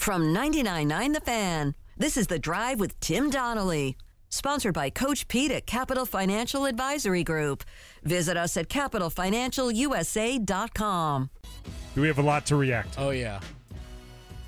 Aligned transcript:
From 0.00 0.34
99.9 0.34 1.12
The 1.12 1.20
Fan, 1.20 1.74
this 1.98 2.16
is 2.16 2.28
The 2.28 2.38
Drive 2.38 2.80
with 2.80 2.98
Tim 3.00 3.28
Donnelly. 3.28 3.98
Sponsored 4.30 4.72
by 4.72 4.88
Coach 4.88 5.28
Pete 5.28 5.50
at 5.50 5.66
Capital 5.66 6.06
Financial 6.06 6.64
Advisory 6.64 7.22
Group. 7.22 7.64
Visit 8.02 8.38
us 8.38 8.56
at 8.56 8.70
capitalfinancialusa.com. 8.70 11.30
Do 11.94 12.00
we 12.00 12.08
have 12.08 12.18
a 12.18 12.22
lot 12.22 12.46
to 12.46 12.56
react 12.56 12.94
to, 12.94 13.00
Oh 13.00 13.10
yeah, 13.10 13.40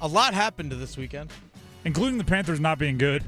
a 0.01 0.09
lot 0.09 0.33
happened 0.33 0.73
this 0.73 0.97
weekend. 0.97 1.31
including 1.85 2.17
the 2.17 2.25
Panthers 2.25 2.59
not 2.59 2.79
being 2.79 2.97
good? 2.97 3.23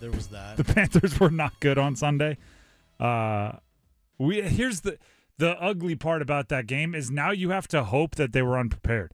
There 0.00 0.10
was 0.10 0.26
that. 0.26 0.56
The 0.56 0.64
Panthers 0.74 1.20
were 1.20 1.30
not 1.30 1.60
good 1.60 1.78
on 1.78 1.94
Sunday. 1.94 2.38
Uh, 2.98 3.52
we 4.18 4.42
here's 4.42 4.80
the 4.80 4.98
the 5.38 5.50
ugly 5.62 5.94
part 5.94 6.22
about 6.22 6.48
that 6.48 6.66
game 6.66 6.92
is 6.92 7.08
now 7.08 7.30
you 7.30 7.50
have 7.50 7.68
to 7.68 7.84
hope 7.84 8.16
that 8.16 8.32
they 8.32 8.42
were 8.42 8.58
unprepared. 8.58 9.12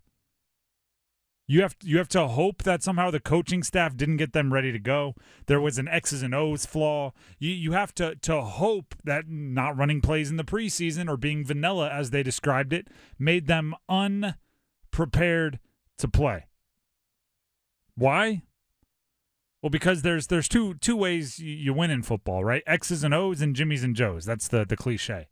You 1.48 1.62
have 1.62 1.76
you 1.82 1.98
have 1.98 2.08
to 2.08 2.28
hope 2.28 2.62
that 2.62 2.82
somehow 2.82 3.10
the 3.10 3.20
coaching 3.20 3.62
staff 3.62 3.96
didn't 3.96 4.18
get 4.18 4.32
them 4.32 4.52
ready 4.52 4.72
to 4.72 4.78
go. 4.78 5.14
There 5.46 5.60
was 5.60 5.76
an 5.76 5.88
X's 5.88 6.22
and 6.22 6.34
O's 6.34 6.64
flaw. 6.64 7.12
You 7.38 7.50
you 7.50 7.72
have 7.72 7.94
to 7.96 8.14
to 8.16 8.42
hope 8.42 8.94
that 9.04 9.28
not 9.28 9.76
running 9.76 10.00
plays 10.00 10.30
in 10.30 10.36
the 10.36 10.44
preseason 10.44 11.08
or 11.08 11.16
being 11.16 11.44
vanilla 11.44 11.90
as 11.90 12.10
they 12.10 12.22
described 12.22 12.72
it 12.72 12.88
made 13.18 13.48
them 13.48 13.74
unprepared 13.88 15.58
to 15.98 16.08
play. 16.08 16.46
Why? 17.96 18.42
Well, 19.62 19.70
because 19.70 20.02
there's 20.02 20.26
there's 20.28 20.48
two 20.48 20.74
two 20.74 20.96
ways 20.96 21.38
you, 21.38 21.72
win 21.72 21.90
in 21.90 22.02
football, 22.02 22.44
right? 22.44 22.64
X's 22.66 23.04
and 23.04 23.14
O's 23.14 23.40
and 23.40 23.54
Jimmys 23.54 23.84
and 23.84 23.94
Joes. 23.94 24.24
That's 24.24 24.48
the 24.48 24.64
the 24.64 24.76
cliche. 24.76 25.28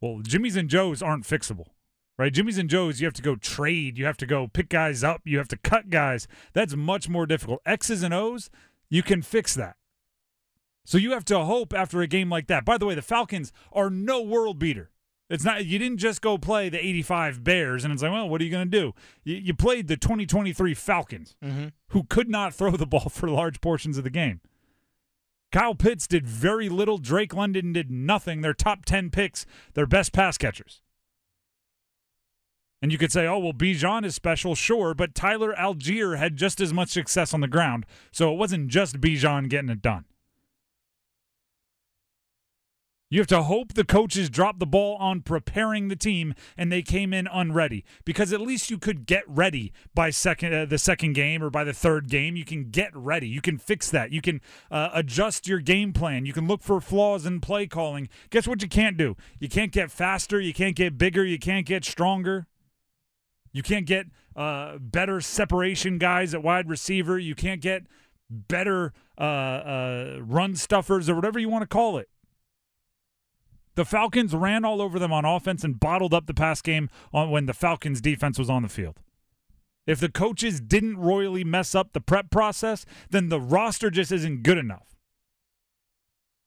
Well, 0.00 0.20
Jimmys 0.22 0.56
and 0.56 0.68
Joes 0.68 1.02
aren't 1.02 1.24
fixable, 1.24 1.68
right? 2.22 2.32
Jimmys 2.32 2.58
and 2.58 2.70
Joes, 2.70 3.00
you 3.00 3.06
have 3.06 3.14
to 3.14 3.22
go 3.22 3.34
trade, 3.34 3.98
you 3.98 4.06
have 4.06 4.16
to 4.18 4.26
go 4.26 4.46
pick 4.46 4.68
guys 4.68 5.02
up, 5.02 5.22
you 5.24 5.38
have 5.38 5.48
to 5.48 5.56
cut 5.56 5.90
guys. 5.90 6.28
That's 6.52 6.76
much 6.76 7.08
more 7.08 7.26
difficult. 7.26 7.60
X's 7.66 8.04
and 8.04 8.14
O's, 8.14 8.48
you 8.88 9.02
can 9.02 9.22
fix 9.22 9.54
that. 9.54 9.76
So 10.84 10.98
you 10.98 11.12
have 11.12 11.24
to 11.26 11.40
hope 11.40 11.74
after 11.74 12.00
a 12.00 12.06
game 12.06 12.30
like 12.30 12.46
that. 12.46 12.64
By 12.64 12.78
the 12.78 12.86
way, 12.86 12.94
the 12.94 13.02
Falcons 13.02 13.52
are 13.72 13.90
no 13.90 14.22
world 14.22 14.58
beater. 14.58 14.90
It's 15.28 15.44
not 15.44 15.64
you 15.64 15.78
didn't 15.78 15.98
just 15.98 16.20
go 16.20 16.38
play 16.38 16.68
the 16.68 16.78
85 16.78 17.42
Bears 17.42 17.84
and 17.84 17.92
it's 17.92 18.02
like, 18.02 18.12
well, 18.12 18.28
what 18.28 18.40
are 18.40 18.44
you 18.44 18.50
going 18.50 18.70
to 18.70 18.78
do? 18.78 18.92
You, 19.24 19.36
you 19.36 19.54
played 19.54 19.88
the 19.88 19.96
2023 19.96 20.74
Falcons 20.74 21.34
mm-hmm. 21.44 21.68
who 21.88 22.04
could 22.04 22.28
not 22.28 22.54
throw 22.54 22.76
the 22.76 22.86
ball 22.86 23.08
for 23.08 23.28
large 23.28 23.60
portions 23.60 23.98
of 23.98 24.04
the 24.04 24.10
game. 24.10 24.40
Kyle 25.50 25.74
Pitts 25.74 26.06
did 26.06 26.26
very 26.26 26.68
little. 26.68 26.98
Drake 26.98 27.34
London 27.34 27.72
did 27.72 27.90
nothing. 27.90 28.42
Their 28.42 28.54
top 28.54 28.84
10 28.84 29.10
picks, 29.10 29.44
their 29.74 29.86
best 29.86 30.12
pass 30.12 30.38
catchers. 30.38 30.82
And 32.82 32.90
you 32.90 32.98
could 32.98 33.12
say, 33.12 33.26
oh, 33.28 33.38
well, 33.38 33.52
Bijan 33.52 34.04
is 34.04 34.16
special, 34.16 34.56
sure, 34.56 34.92
but 34.92 35.14
Tyler 35.14 35.54
Allgeier 35.54 36.18
had 36.18 36.36
just 36.36 36.60
as 36.60 36.72
much 36.72 36.88
success 36.88 37.32
on 37.32 37.40
the 37.40 37.46
ground. 37.46 37.86
So 38.10 38.32
it 38.32 38.36
wasn't 38.36 38.68
just 38.68 39.00
Bijan 39.00 39.48
getting 39.48 39.70
it 39.70 39.80
done. 39.80 40.04
You 43.12 43.20
have 43.20 43.26
to 43.26 43.42
hope 43.42 43.74
the 43.74 43.84
coaches 43.84 44.30
dropped 44.30 44.58
the 44.58 44.64
ball 44.64 44.96
on 44.96 45.20
preparing 45.20 45.88
the 45.88 45.96
team 45.96 46.34
and 46.56 46.72
they 46.72 46.80
came 46.80 47.12
in 47.12 47.28
unready 47.30 47.84
because 48.06 48.32
at 48.32 48.40
least 48.40 48.70
you 48.70 48.78
could 48.78 49.04
get 49.04 49.24
ready 49.28 49.70
by 49.94 50.08
second 50.08 50.54
uh, 50.54 50.64
the 50.64 50.78
second 50.78 51.12
game 51.12 51.42
or 51.42 51.50
by 51.50 51.62
the 51.62 51.74
third 51.74 52.08
game. 52.08 52.36
You 52.36 52.46
can 52.46 52.70
get 52.70 52.90
ready. 52.96 53.28
You 53.28 53.42
can 53.42 53.58
fix 53.58 53.90
that. 53.90 54.12
You 54.12 54.22
can 54.22 54.40
uh, 54.70 54.88
adjust 54.94 55.46
your 55.46 55.58
game 55.58 55.92
plan. 55.92 56.24
You 56.24 56.32
can 56.32 56.48
look 56.48 56.62
for 56.62 56.80
flaws 56.80 57.26
in 57.26 57.42
play 57.42 57.66
calling. 57.66 58.08
Guess 58.30 58.48
what 58.48 58.62
you 58.62 58.68
can't 58.68 58.96
do? 58.96 59.14
You 59.38 59.50
can't 59.50 59.72
get 59.72 59.90
faster. 59.90 60.40
You 60.40 60.54
can't 60.54 60.74
get 60.74 60.96
bigger. 60.96 61.22
You 61.22 61.38
can't 61.38 61.66
get 61.66 61.84
stronger. 61.84 62.46
You 63.52 63.62
can't 63.62 63.86
get 63.86 64.06
uh, 64.34 64.78
better 64.78 65.20
separation 65.20 65.98
guys 65.98 66.34
at 66.34 66.42
wide 66.42 66.68
receiver. 66.68 67.18
You 67.18 67.34
can't 67.34 67.60
get 67.60 67.84
better 68.30 68.92
uh, 69.18 69.22
uh, 69.22 70.18
run 70.22 70.56
stuffers 70.56 71.08
or 71.08 71.14
whatever 71.14 71.38
you 71.38 71.48
want 71.48 71.62
to 71.62 71.66
call 71.66 71.98
it. 71.98 72.08
The 73.74 73.84
Falcons 73.84 74.34
ran 74.34 74.64
all 74.64 74.82
over 74.82 74.98
them 74.98 75.12
on 75.12 75.24
offense 75.24 75.64
and 75.64 75.80
bottled 75.80 76.12
up 76.12 76.26
the 76.26 76.34
pass 76.34 76.60
game 76.60 76.90
on 77.12 77.30
when 77.30 77.46
the 77.46 77.54
Falcons 77.54 78.00
defense 78.00 78.38
was 78.38 78.50
on 78.50 78.62
the 78.62 78.68
field. 78.68 79.00
If 79.86 79.98
the 79.98 80.10
coaches 80.10 80.60
didn't 80.60 80.98
royally 80.98 81.42
mess 81.42 81.74
up 81.74 81.92
the 81.92 82.00
prep 82.00 82.30
process, 82.30 82.84
then 83.10 83.28
the 83.28 83.40
roster 83.40 83.90
just 83.90 84.12
isn't 84.12 84.42
good 84.42 84.58
enough. 84.58 84.96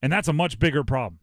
And 0.01 0.13
that's 0.13 0.27
a 0.27 0.33
much 0.33 0.59
bigger 0.59 0.83
problem. 0.83 1.19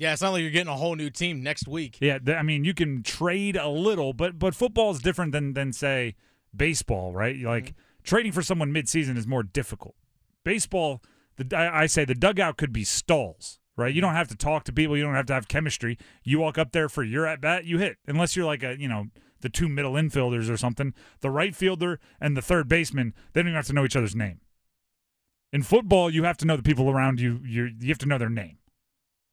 Yeah, 0.00 0.14
it's 0.14 0.22
not 0.22 0.30
like 0.30 0.40
you're 0.40 0.50
getting 0.50 0.72
a 0.72 0.76
whole 0.76 0.96
new 0.96 1.10
team 1.10 1.42
next 1.42 1.68
week. 1.68 1.98
Yeah, 2.00 2.18
th- 2.18 2.38
I 2.38 2.40
mean, 2.40 2.64
you 2.64 2.72
can 2.72 3.02
trade 3.02 3.54
a 3.54 3.68
little, 3.68 4.14
but 4.14 4.38
but 4.38 4.54
football 4.54 4.90
is 4.92 4.98
different 4.98 5.32
than 5.32 5.52
than 5.52 5.74
say 5.74 6.16
baseball, 6.56 7.12
right? 7.12 7.36
Like 7.36 7.64
mm-hmm. 7.64 8.02
trading 8.02 8.32
for 8.32 8.40
someone 8.40 8.72
midseason 8.72 9.18
is 9.18 9.26
more 9.26 9.42
difficult. 9.42 9.94
Baseball, 10.42 11.02
the 11.36 11.54
I, 11.54 11.82
I 11.82 11.86
say 11.86 12.06
the 12.06 12.14
dugout 12.14 12.56
could 12.56 12.72
be 12.72 12.82
stalls, 12.82 13.60
right? 13.76 13.92
You 13.94 14.00
mm-hmm. 14.00 14.08
don't 14.08 14.16
have 14.16 14.28
to 14.28 14.36
talk 14.36 14.64
to 14.64 14.72
people, 14.72 14.96
you 14.96 15.02
don't 15.02 15.14
have 15.14 15.26
to 15.26 15.34
have 15.34 15.48
chemistry. 15.48 15.98
You 16.24 16.38
walk 16.38 16.56
up 16.56 16.72
there 16.72 16.88
for 16.88 17.02
your 17.02 17.26
at 17.26 17.42
bat, 17.42 17.66
you 17.66 17.76
hit. 17.76 17.98
Unless 18.06 18.34
you're 18.34 18.46
like 18.46 18.62
a 18.62 18.80
you 18.80 18.88
know 18.88 19.08
the 19.42 19.50
two 19.50 19.68
middle 19.68 19.92
infielders 19.92 20.48
or 20.48 20.56
something, 20.56 20.94
the 21.20 21.28
right 21.28 21.54
fielder 21.54 22.00
and 22.18 22.34
the 22.34 22.42
third 22.42 22.68
baseman, 22.68 23.12
they 23.34 23.42
don't 23.42 23.48
even 23.48 23.56
have 23.56 23.66
to 23.66 23.74
know 23.74 23.84
each 23.84 23.96
other's 23.96 24.16
name. 24.16 24.40
In 25.52 25.62
football, 25.62 26.08
you 26.08 26.24
have 26.24 26.38
to 26.38 26.46
know 26.46 26.56
the 26.56 26.62
people 26.62 26.88
around 26.88 27.20
you. 27.20 27.40
You 27.44 27.68
you 27.78 27.88
have 27.88 27.98
to 27.98 28.06
know 28.06 28.16
their 28.16 28.30
name, 28.30 28.56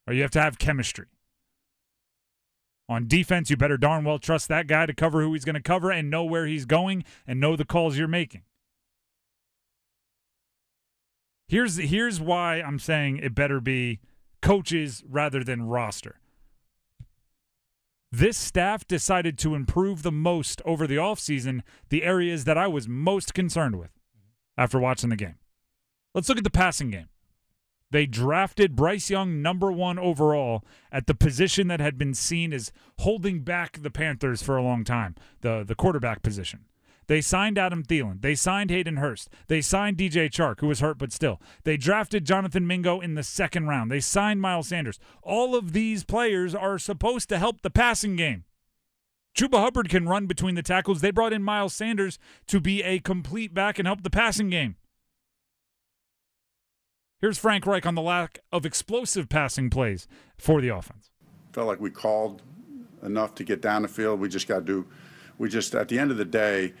or 0.08 0.14
you 0.14 0.22
have 0.22 0.30
to 0.30 0.40
have 0.40 0.58
chemistry. 0.58 1.04
On 2.88 3.06
defense, 3.06 3.50
you 3.50 3.56
better 3.58 3.76
darn 3.76 4.04
well 4.04 4.18
trust 4.18 4.48
that 4.48 4.66
guy 4.66 4.86
to 4.86 4.94
cover 4.94 5.20
who 5.20 5.34
he's 5.34 5.44
going 5.44 5.54
to 5.54 5.60
cover 5.60 5.90
and 5.90 6.08
know 6.08 6.24
where 6.24 6.46
he's 6.46 6.64
going 6.64 7.04
and 7.26 7.38
know 7.38 7.54
the 7.54 7.66
calls 7.66 7.98
you're 7.98 8.08
making. 8.08 8.42
Here's 11.46 11.76
here's 11.76 12.20
why 12.20 12.62
I'm 12.62 12.78
saying 12.78 13.18
it 13.18 13.34
better 13.34 13.60
be 13.60 14.00
coaches 14.40 15.04
rather 15.06 15.44
than 15.44 15.64
roster. 15.64 16.20
This 18.10 18.38
staff 18.38 18.86
decided 18.86 19.36
to 19.38 19.54
improve 19.54 20.02
the 20.02 20.12
most 20.12 20.62
over 20.64 20.86
the 20.86 20.96
offseason 20.96 21.60
the 21.90 22.02
areas 22.02 22.44
that 22.44 22.56
I 22.56 22.66
was 22.66 22.88
most 22.88 23.34
concerned 23.34 23.78
with 23.78 23.90
after 24.56 24.78
watching 24.78 25.10
the 25.10 25.16
game. 25.16 25.36
Let's 26.14 26.30
look 26.30 26.38
at 26.38 26.44
the 26.44 26.50
passing 26.50 26.90
game. 26.90 27.08
They 27.90 28.06
drafted 28.06 28.76
Bryce 28.76 29.08
Young 29.08 29.40
number 29.40 29.72
one 29.72 29.98
overall 29.98 30.64
at 30.92 31.06
the 31.06 31.14
position 31.14 31.68
that 31.68 31.80
had 31.80 31.96
been 31.96 32.14
seen 32.14 32.52
as 32.52 32.70
holding 32.98 33.40
back 33.40 33.82
the 33.82 33.90
Panthers 33.90 34.42
for 34.42 34.56
a 34.56 34.62
long 34.62 34.84
time, 34.84 35.14
the, 35.40 35.64
the 35.66 35.74
quarterback 35.74 36.22
position. 36.22 36.66
They 37.06 37.22
signed 37.22 37.56
Adam 37.56 37.82
Thielen. 37.82 38.20
They 38.20 38.34
signed 38.34 38.68
Hayden 38.68 38.98
Hurst. 38.98 39.30
They 39.46 39.62
signed 39.62 39.96
DJ 39.96 40.28
Chark, 40.28 40.60
who 40.60 40.66
was 40.66 40.80
hurt 40.80 40.98
but 40.98 41.10
still. 41.10 41.40
They 41.64 41.78
drafted 41.78 42.26
Jonathan 42.26 42.66
Mingo 42.66 43.00
in 43.00 43.14
the 43.14 43.22
second 43.22 43.66
round. 43.66 43.90
They 43.90 44.00
signed 44.00 44.42
Miles 44.42 44.68
Sanders. 44.68 45.00
All 45.22 45.56
of 45.56 45.72
these 45.72 46.04
players 46.04 46.54
are 46.54 46.78
supposed 46.78 47.30
to 47.30 47.38
help 47.38 47.62
the 47.62 47.70
passing 47.70 48.14
game. 48.16 48.44
Chuba 49.34 49.60
Hubbard 49.60 49.88
can 49.88 50.06
run 50.06 50.26
between 50.26 50.54
the 50.54 50.62
tackles. 50.62 51.00
They 51.00 51.10
brought 51.10 51.32
in 51.32 51.42
Miles 51.42 51.72
Sanders 51.72 52.18
to 52.48 52.60
be 52.60 52.82
a 52.82 52.98
complete 52.98 53.54
back 53.54 53.78
and 53.78 53.88
help 53.88 54.02
the 54.02 54.10
passing 54.10 54.50
game. 54.50 54.76
Here's 57.20 57.36
Frank 57.36 57.66
Reich 57.66 57.84
on 57.84 57.96
the 57.96 58.02
lack 58.02 58.38
of 58.52 58.64
explosive 58.64 59.28
passing 59.28 59.70
plays 59.70 60.06
for 60.36 60.60
the 60.60 60.68
offense. 60.68 61.10
Felt 61.52 61.66
like 61.66 61.80
we 61.80 61.90
called 61.90 62.42
enough 63.02 63.34
to 63.34 63.44
get 63.44 63.60
down 63.60 63.82
the 63.82 63.88
field. 63.88 64.20
We 64.20 64.28
just 64.28 64.46
got 64.46 64.60
to 64.60 64.64
do, 64.64 64.86
we 65.36 65.48
just, 65.48 65.74
at 65.74 65.88
the 65.88 65.98
end 65.98 66.12
of 66.12 66.16
the 66.16 66.24
day, 66.24 66.74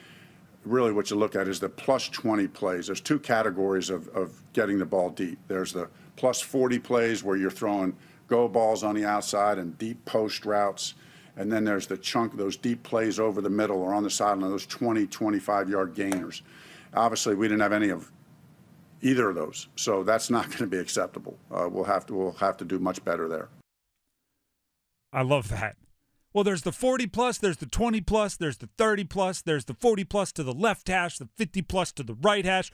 really 0.64 0.92
what 0.92 1.10
you 1.10 1.16
look 1.16 1.34
at 1.34 1.48
is 1.48 1.58
the 1.58 1.68
plus 1.68 2.08
20 2.08 2.46
plays. 2.46 2.86
There's 2.86 3.00
two 3.00 3.18
categories 3.18 3.90
of, 3.90 4.06
of 4.10 4.40
getting 4.52 4.78
the 4.78 4.86
ball 4.86 5.10
deep. 5.10 5.40
There's 5.48 5.72
the 5.72 5.88
plus 6.14 6.40
40 6.40 6.78
plays 6.78 7.24
where 7.24 7.36
you're 7.36 7.50
throwing 7.50 7.96
go 8.28 8.46
balls 8.46 8.84
on 8.84 8.94
the 8.94 9.04
outside 9.04 9.58
and 9.58 9.76
deep 9.76 10.04
post 10.04 10.46
routes. 10.46 10.94
And 11.36 11.50
then 11.50 11.64
there's 11.64 11.88
the 11.88 11.96
chunk, 11.96 12.36
those 12.36 12.56
deep 12.56 12.84
plays 12.84 13.18
over 13.18 13.40
the 13.40 13.50
middle 13.50 13.82
or 13.82 13.92
on 13.92 14.04
the 14.04 14.10
sideline, 14.10 14.50
those 14.52 14.66
20, 14.66 15.08
25 15.08 15.68
yard 15.68 15.94
gainers. 15.96 16.42
Obviously, 16.94 17.34
we 17.34 17.48
didn't 17.48 17.60
have 17.60 17.72
any 17.72 17.88
of 17.88 18.12
either 19.02 19.30
of 19.30 19.36
those. 19.36 19.68
So 19.76 20.02
that's 20.02 20.30
not 20.30 20.46
going 20.46 20.58
to 20.58 20.66
be 20.66 20.78
acceptable. 20.78 21.38
Uh, 21.50 21.68
we'll 21.70 21.84
have 21.84 22.06
to 22.06 22.14
we'll 22.14 22.32
have 22.32 22.56
to 22.58 22.64
do 22.64 22.78
much 22.78 23.04
better 23.04 23.28
there. 23.28 23.48
I 25.12 25.22
love 25.22 25.48
that. 25.48 25.76
Well, 26.34 26.44
there's 26.44 26.62
the 26.62 26.72
40 26.72 27.06
plus, 27.06 27.38
there's 27.38 27.56
the 27.56 27.66
20 27.66 28.02
plus, 28.02 28.36
there's 28.36 28.58
the 28.58 28.68
30 28.76 29.04
plus, 29.04 29.40
there's 29.40 29.64
the 29.64 29.74
40 29.74 30.04
plus 30.04 30.30
to 30.32 30.42
the 30.42 30.52
left 30.52 30.88
hash, 30.88 31.18
the 31.18 31.28
50 31.36 31.62
plus 31.62 31.90
to 31.92 32.02
the 32.02 32.14
right 32.14 32.44
hash. 32.44 32.70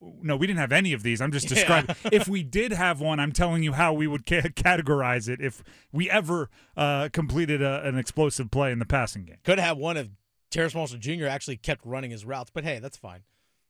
No, 0.00 0.36
we 0.36 0.46
didn't 0.46 0.60
have 0.60 0.72
any 0.72 0.92
of 0.92 1.02
these. 1.02 1.20
I'm 1.20 1.32
just 1.32 1.48
describing. 1.50 1.96
if 2.04 2.28
we 2.28 2.42
did 2.44 2.72
have 2.72 3.00
one, 3.00 3.18
I'm 3.18 3.32
telling 3.32 3.62
you 3.64 3.72
how 3.72 3.92
we 3.92 4.06
would 4.06 4.24
ca- 4.24 4.42
categorize 4.42 5.28
it 5.28 5.40
if 5.40 5.64
we 5.92 6.08
ever 6.08 6.48
uh, 6.76 7.08
completed 7.12 7.60
a, 7.60 7.82
an 7.84 7.98
explosive 7.98 8.50
play 8.50 8.70
in 8.70 8.78
the 8.78 8.86
passing 8.86 9.24
game. 9.24 9.38
Could 9.44 9.58
have 9.58 9.76
one 9.76 9.96
if 9.96 10.08
Terrace 10.50 10.74
Marshall 10.74 10.98
Jr. 10.98 11.26
actually 11.26 11.56
kept 11.56 11.84
running 11.84 12.12
his 12.12 12.24
routes, 12.24 12.50
but 12.54 12.62
hey, 12.62 12.78
that's 12.78 12.96
fine. 12.96 13.20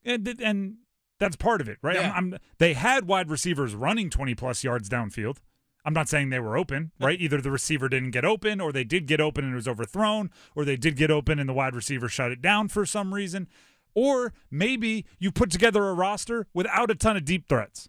And 0.05 0.29
and 0.41 0.77
that's 1.23 1.37
part 1.37 1.61
of 1.61 1.69
it, 1.69 1.79
right? 1.83 1.95
Yeah. 1.97 2.13
I'm, 2.15 2.35
I'm, 2.35 2.41
they 2.59 2.75
had 2.75 3.07
wide 3.07 3.31
receivers 3.31 3.75
running 3.75 4.11
20 4.11 4.35
plus 4.35 4.65
yards 4.65 4.89
downfield. 4.89 5.39
I'm 5.85 5.95
not 5.95 6.09
saying 6.09 6.31
they 6.31 6.41
were 6.41 6.57
open, 6.57 6.93
right? 7.01 7.21
Either 7.21 7.41
the 7.41 7.51
receiver 7.51 7.89
didn't 7.89 8.11
get 8.11 8.25
open, 8.25 8.61
or 8.61 8.73
they 8.73 8.85
did 8.85 9.07
get 9.07 9.21
open 9.21 9.45
and 9.45 9.53
it 9.53 9.57
was 9.57 9.67
overthrown, 9.67 10.31
or 10.55 10.65
they 10.65 10.77
did 10.77 10.97
get 10.97 11.11
open 11.11 11.39
and 11.39 11.49
the 11.49 11.53
wide 11.53 11.75
receiver 11.75 12.09
shut 12.09 12.31
it 12.31 12.43
down 12.43 12.69
for 12.69 12.85
some 12.87 13.15
reason. 13.15 13.49
Or 13.95 14.33
maybe 14.51 15.07
you 15.19 15.33
put 15.33 15.51
together 15.51 15.89
a 15.89 15.95
roster 15.95 16.47
without 16.55 16.91
a 16.91 16.95
ton 16.95 17.17
of 17.17 17.25
deep 17.25 17.49
threats. 17.49 17.89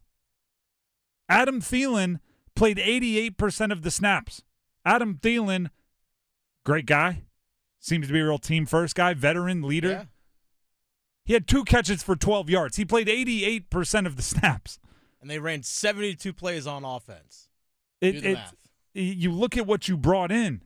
Adam 1.29 1.61
Thielen 1.61 2.19
played 2.55 2.77
88% 2.77 3.71
of 3.71 3.83
the 3.83 3.91
snaps. 3.91 4.43
Adam 4.85 5.19
Thielen, 5.21 5.69
great 6.65 6.85
guy, 6.85 7.23
seems 7.79 8.07
to 8.07 8.13
be 8.13 8.19
a 8.19 8.25
real 8.25 8.37
team 8.37 8.65
first 8.65 8.95
guy, 8.95 9.13
veteran 9.13 9.61
leader. 9.61 9.89
Yeah. 9.89 10.03
He 11.25 11.33
had 11.33 11.47
two 11.47 11.63
catches 11.63 12.03
for 12.03 12.15
12 12.15 12.49
yards. 12.49 12.75
He 12.77 12.85
played 12.85 13.07
88% 13.07 14.05
of 14.05 14.15
the 14.17 14.21
snaps. 14.21 14.79
And 15.21 15.29
they 15.29 15.39
ran 15.39 15.63
72 15.63 16.33
plays 16.33 16.67
on 16.67 16.83
offense. 16.83 17.47
It, 18.01 18.11
Do 18.13 18.21
the 18.21 18.29
it- 18.31 18.33
math. 18.33 18.55
you 18.93 19.31
look 19.31 19.55
at 19.57 19.65
what 19.65 19.87
you 19.87 19.95
brought 19.97 20.31
in. 20.31 20.61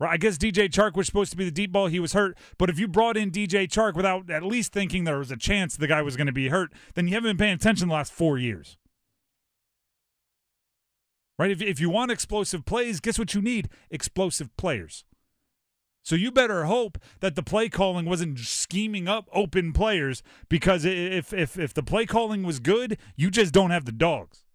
Right, 0.00 0.12
I 0.12 0.16
guess 0.16 0.38
DJ 0.38 0.68
Chark 0.68 0.94
was 0.94 1.06
supposed 1.06 1.32
to 1.32 1.36
be 1.36 1.44
the 1.44 1.50
deep 1.50 1.72
ball. 1.72 1.88
He 1.88 1.98
was 1.98 2.12
hurt. 2.12 2.38
But 2.56 2.70
if 2.70 2.78
you 2.78 2.86
brought 2.86 3.16
in 3.16 3.32
DJ 3.32 3.66
Chark 3.68 3.94
without 3.94 4.30
at 4.30 4.44
least 4.44 4.72
thinking 4.72 5.02
there 5.04 5.18
was 5.18 5.32
a 5.32 5.36
chance 5.36 5.76
the 5.76 5.88
guy 5.88 6.02
was 6.02 6.16
going 6.16 6.28
to 6.28 6.32
be 6.32 6.48
hurt, 6.48 6.72
then 6.94 7.08
you 7.08 7.14
haven't 7.14 7.30
been 7.30 7.36
paying 7.36 7.54
attention 7.54 7.88
the 7.88 7.94
last 7.94 8.12
four 8.12 8.38
years. 8.38 8.76
Right? 11.38 11.50
If, 11.50 11.60
if 11.60 11.80
you 11.80 11.90
want 11.90 12.10
explosive 12.12 12.64
plays, 12.64 13.00
guess 13.00 13.18
what 13.18 13.34
you 13.34 13.40
need? 13.42 13.68
Explosive 13.90 14.56
players. 14.56 15.04
So 16.08 16.16
you 16.16 16.32
better 16.32 16.64
hope 16.64 16.96
that 17.20 17.36
the 17.36 17.42
play 17.42 17.68
calling 17.68 18.06
wasn't 18.06 18.38
scheming 18.38 19.08
up 19.08 19.28
open 19.30 19.74
players 19.74 20.22
because 20.48 20.86
if 20.86 21.34
if 21.34 21.58
if 21.58 21.74
the 21.74 21.82
play 21.82 22.06
calling 22.06 22.44
was 22.44 22.60
good, 22.60 22.96
you 23.14 23.30
just 23.30 23.52
don't 23.52 23.72
have 23.72 23.84
the 23.84 23.92
dogs. 23.92 24.46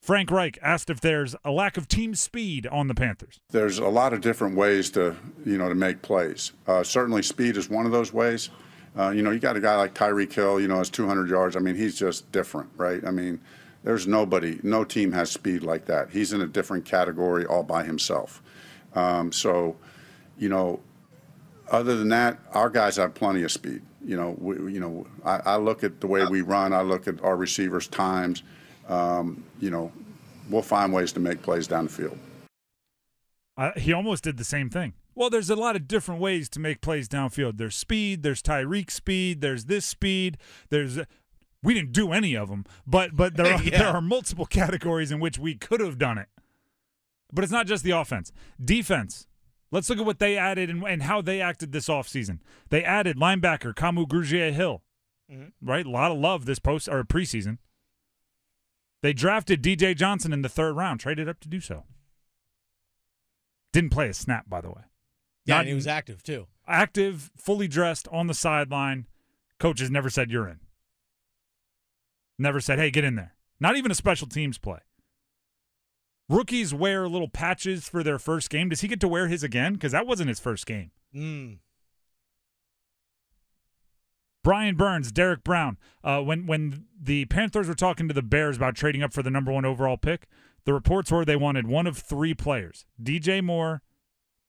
Frank 0.00 0.30
Reich 0.30 0.56
asked 0.62 0.88
if 0.88 1.00
there's 1.00 1.34
a 1.44 1.50
lack 1.50 1.76
of 1.76 1.88
team 1.88 2.14
speed 2.14 2.64
on 2.68 2.86
the 2.86 2.94
Panthers. 2.94 3.40
There's 3.50 3.78
a 3.78 3.88
lot 3.88 4.12
of 4.12 4.20
different 4.20 4.54
ways 4.56 4.88
to, 4.90 5.16
you 5.44 5.58
know, 5.58 5.68
to 5.68 5.74
make 5.74 6.00
plays. 6.00 6.52
Uh, 6.68 6.84
certainly, 6.84 7.24
speed 7.24 7.56
is 7.56 7.68
one 7.68 7.84
of 7.84 7.90
those 7.90 8.12
ways. 8.12 8.50
Uh, 8.96 9.10
you 9.10 9.22
know, 9.22 9.32
you 9.32 9.40
got 9.40 9.56
a 9.56 9.60
guy 9.60 9.74
like 9.74 9.94
Tyreek 9.94 10.32
Hill. 10.32 10.60
You 10.60 10.68
know, 10.68 10.78
has 10.78 10.90
200 10.90 11.28
yards. 11.28 11.56
I 11.56 11.58
mean, 11.58 11.74
he's 11.74 11.98
just 11.98 12.30
different, 12.30 12.70
right? 12.76 13.04
I 13.04 13.10
mean, 13.10 13.40
there's 13.82 14.06
nobody, 14.06 14.60
no 14.62 14.84
team 14.84 15.10
has 15.10 15.28
speed 15.28 15.64
like 15.64 15.86
that. 15.86 16.10
He's 16.10 16.32
in 16.32 16.40
a 16.40 16.46
different 16.46 16.84
category 16.84 17.44
all 17.44 17.64
by 17.64 17.82
himself. 17.82 18.44
Um, 18.94 19.32
so, 19.32 19.74
you 20.38 20.48
know, 20.48 20.80
other 21.70 21.96
than 21.96 22.08
that, 22.10 22.38
our 22.52 22.70
guys 22.70 22.96
have 22.96 23.14
plenty 23.14 23.42
of 23.42 23.50
speed. 23.52 23.82
You 24.04 24.16
know, 24.16 24.36
we, 24.38 24.72
you 24.72 24.80
know, 24.80 25.06
I, 25.24 25.40
I 25.44 25.56
look 25.56 25.82
at 25.82 26.00
the 26.00 26.06
way 26.06 26.24
we 26.26 26.40
run. 26.42 26.72
I 26.72 26.82
look 26.82 27.08
at 27.08 27.22
our 27.22 27.36
receivers' 27.36 27.88
times. 27.88 28.42
Um, 28.88 29.42
you 29.60 29.70
know, 29.70 29.90
we'll 30.48 30.62
find 30.62 30.92
ways 30.92 31.12
to 31.14 31.20
make 31.20 31.42
plays 31.42 31.66
down 31.66 31.84
the 31.86 31.90
field. 31.92 32.18
Uh, 33.56 33.72
he 33.76 33.92
almost 33.92 34.22
did 34.22 34.36
the 34.36 34.44
same 34.44 34.68
thing. 34.70 34.92
Well, 35.14 35.30
there's 35.30 35.48
a 35.50 35.56
lot 35.56 35.76
of 35.76 35.88
different 35.88 36.20
ways 36.20 36.48
to 36.50 36.60
make 36.60 36.82
plays 36.82 37.08
downfield. 37.08 37.56
There's 37.56 37.74
speed. 37.74 38.22
There's 38.22 38.42
Tyreek 38.42 38.90
speed. 38.90 39.40
There's 39.40 39.64
this 39.64 39.86
speed. 39.86 40.36
There's 40.68 40.98
we 41.62 41.72
didn't 41.74 41.92
do 41.92 42.12
any 42.12 42.36
of 42.36 42.48
them, 42.50 42.64
but 42.86 43.16
but 43.16 43.36
there 43.36 43.46
are, 43.54 43.62
Yeah. 43.62 43.78
there 43.78 43.88
are 43.88 44.02
multiple 44.02 44.44
categories 44.60 45.10
in 45.10 45.18
which 45.20 45.38
we 45.38 45.54
could 45.54 45.80
have 45.80 45.98
done 45.98 46.18
it. 46.18 46.28
But 47.32 47.42
it's 47.44 47.52
not 47.52 47.66
just 47.66 47.82
the 47.82 47.90
offense. 47.92 48.30
Defense. 48.62 49.26
Let's 49.70 49.90
look 49.90 49.98
at 49.98 50.06
what 50.06 50.18
they 50.20 50.36
added 50.36 50.70
and, 50.70 50.84
and 50.84 51.02
how 51.02 51.20
they 51.20 51.40
acted 51.40 51.72
this 51.72 51.88
offseason. 51.88 52.38
They 52.70 52.84
added 52.84 53.16
linebacker 53.16 53.74
Kamu 53.74 54.06
Grugier 54.06 54.52
Hill. 54.52 54.82
Mm-hmm. 55.30 55.68
Right? 55.68 55.84
A 55.84 55.90
lot 55.90 56.12
of 56.12 56.18
love 56.18 56.44
this 56.46 56.58
post 56.60 56.88
or 56.88 57.02
preseason. 57.04 57.58
They 59.02 59.12
drafted 59.12 59.62
DJ 59.62 59.96
Johnson 59.96 60.32
in 60.32 60.42
the 60.42 60.48
third 60.48 60.74
round, 60.76 61.00
traded 61.00 61.28
up 61.28 61.40
to 61.40 61.48
do 61.48 61.60
so. 61.60 61.84
Didn't 63.72 63.90
play 63.90 64.08
a 64.08 64.14
snap, 64.14 64.48
by 64.48 64.60
the 64.60 64.68
way. 64.70 64.82
Yeah, 65.44 65.56
Not- 65.56 65.60
and 65.60 65.68
he 65.68 65.74
was 65.74 65.86
active 65.86 66.22
too. 66.22 66.46
active, 66.66 67.30
fully 67.36 67.68
dressed 67.68 68.08
on 68.08 68.26
the 68.26 68.34
sideline. 68.34 69.06
Coaches 69.58 69.90
never 69.90 70.10
said 70.10 70.30
you're 70.30 70.48
in. 70.48 70.60
Never 72.38 72.60
said, 72.60 72.78
hey, 72.78 72.90
get 72.90 73.04
in 73.04 73.14
there. 73.16 73.34
Not 73.58 73.76
even 73.76 73.90
a 73.90 73.94
special 73.94 74.26
teams 74.28 74.58
play. 74.58 74.78
Rookies 76.28 76.74
wear 76.74 77.08
little 77.08 77.28
patches 77.28 77.88
for 77.88 78.02
their 78.02 78.18
first 78.18 78.50
game. 78.50 78.68
Does 78.68 78.80
he 78.80 78.88
get 78.88 79.00
to 79.00 79.08
wear 79.08 79.28
his 79.28 79.42
again? 79.42 79.74
Because 79.74 79.92
that 79.92 80.06
wasn't 80.06 80.28
his 80.28 80.40
first 80.40 80.66
game. 80.66 80.90
Mm. 81.14 81.58
Brian 84.42 84.76
Burns, 84.76 85.10
Derrick 85.10 85.42
Brown. 85.42 85.76
Uh, 86.04 86.20
when 86.20 86.46
when 86.46 86.84
the 87.00 87.24
Panthers 87.24 87.66
were 87.68 87.74
talking 87.74 88.06
to 88.06 88.14
the 88.14 88.22
Bears 88.22 88.56
about 88.56 88.76
trading 88.76 89.02
up 89.02 89.12
for 89.12 89.22
the 89.22 89.30
number 89.30 89.52
one 89.52 89.64
overall 89.64 89.96
pick, 89.96 90.28
the 90.64 90.72
reports 90.72 91.10
were 91.10 91.24
they 91.24 91.34
wanted 91.36 91.66
one 91.66 91.86
of 91.86 91.98
three 91.98 92.32
players: 92.32 92.86
DJ 93.02 93.42
Moore, 93.42 93.82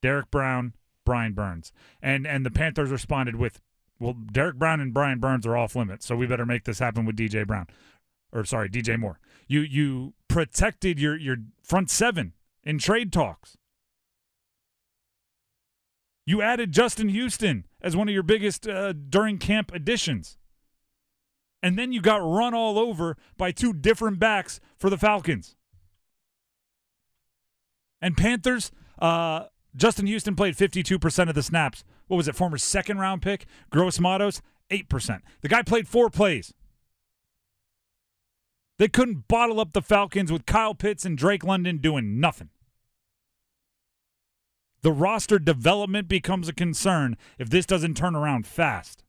Derrick 0.03 0.29
Brown, 0.29 0.73
Brian 1.03 1.33
Burns, 1.33 1.71
and 1.99 2.27
and 2.27 2.45
the 2.45 2.51
Panthers 2.51 2.91
responded 2.91 3.37
with, 3.37 3.59
"Well, 3.99 4.13
Derrick 4.13 4.57
Brown 4.57 4.79
and 4.79 4.93
Brian 4.93 5.17
Burns 5.19 5.47
are 5.47 5.57
off 5.57 5.75
limits, 5.75 6.05
so 6.05 6.15
we 6.15 6.27
better 6.27 6.45
make 6.45 6.65
this 6.65 6.77
happen 6.77 7.05
with 7.05 7.15
DJ 7.15 7.45
Brown, 7.47 7.65
or 8.31 8.45
sorry, 8.45 8.69
DJ 8.69 8.99
Moore. 8.99 9.19
You 9.47 9.61
you 9.61 10.13
protected 10.37 10.99
your 10.99 11.17
your 11.17 11.37
front 11.63 11.89
seven 11.89 12.33
in 12.63 12.77
trade 12.77 13.11
talks." 13.11 13.57
You 16.27 16.41
added 16.41 16.73
Justin 16.73 17.09
Houston 17.09 17.65
as 17.81 17.95
one 17.95 18.09
of 18.09 18.13
your 18.13 18.21
biggest 18.21 18.67
uh, 18.67 18.91
during 18.91 19.37
camp 19.37 19.73
additions. 19.73 20.37
And 21.63 21.79
then 21.79 21.91
you 21.91 22.01
got 22.01 22.17
run 22.17 22.53
all 22.53 22.77
over 22.77 23.17
by 23.37 23.51
two 23.51 23.73
different 23.73 24.19
backs 24.19 24.59
for 24.77 24.89
the 24.89 24.97
Falcons. 24.97 25.55
And 28.01 28.15
Panthers, 28.15 28.71
uh, 28.99 29.45
Justin 29.75 30.05
Houston 30.05 30.35
played 30.35 30.55
52% 30.55 31.29
of 31.29 31.33
the 31.33 31.41
snaps. 31.41 31.83
What 32.07 32.17
was 32.17 32.27
it, 32.27 32.35
former 32.35 32.57
second 32.57 32.99
round 32.99 33.21
pick? 33.21 33.45
Gross 33.71 33.99
Matos, 33.99 34.41
8%. 34.69 35.21
The 35.41 35.47
guy 35.47 35.63
played 35.63 35.87
four 35.87 36.09
plays. 36.09 36.53
They 38.77 38.87
couldn't 38.87 39.27
bottle 39.27 39.59
up 39.59 39.73
the 39.73 39.81
Falcons 39.81 40.31
with 40.31 40.45
Kyle 40.45 40.75
Pitts 40.75 41.05
and 41.05 41.17
Drake 41.17 41.43
London 41.43 41.77
doing 41.77 42.19
nothing. 42.19 42.49
The 44.83 44.91
roster 44.91 45.39
development 45.39 46.07
becomes 46.07 46.47
a 46.47 46.53
concern 46.53 47.17
if 47.39 47.49
this 47.49 47.65
doesn't 47.65 47.97
turn 47.97 48.15
around 48.15 48.45
fast. 48.45 49.03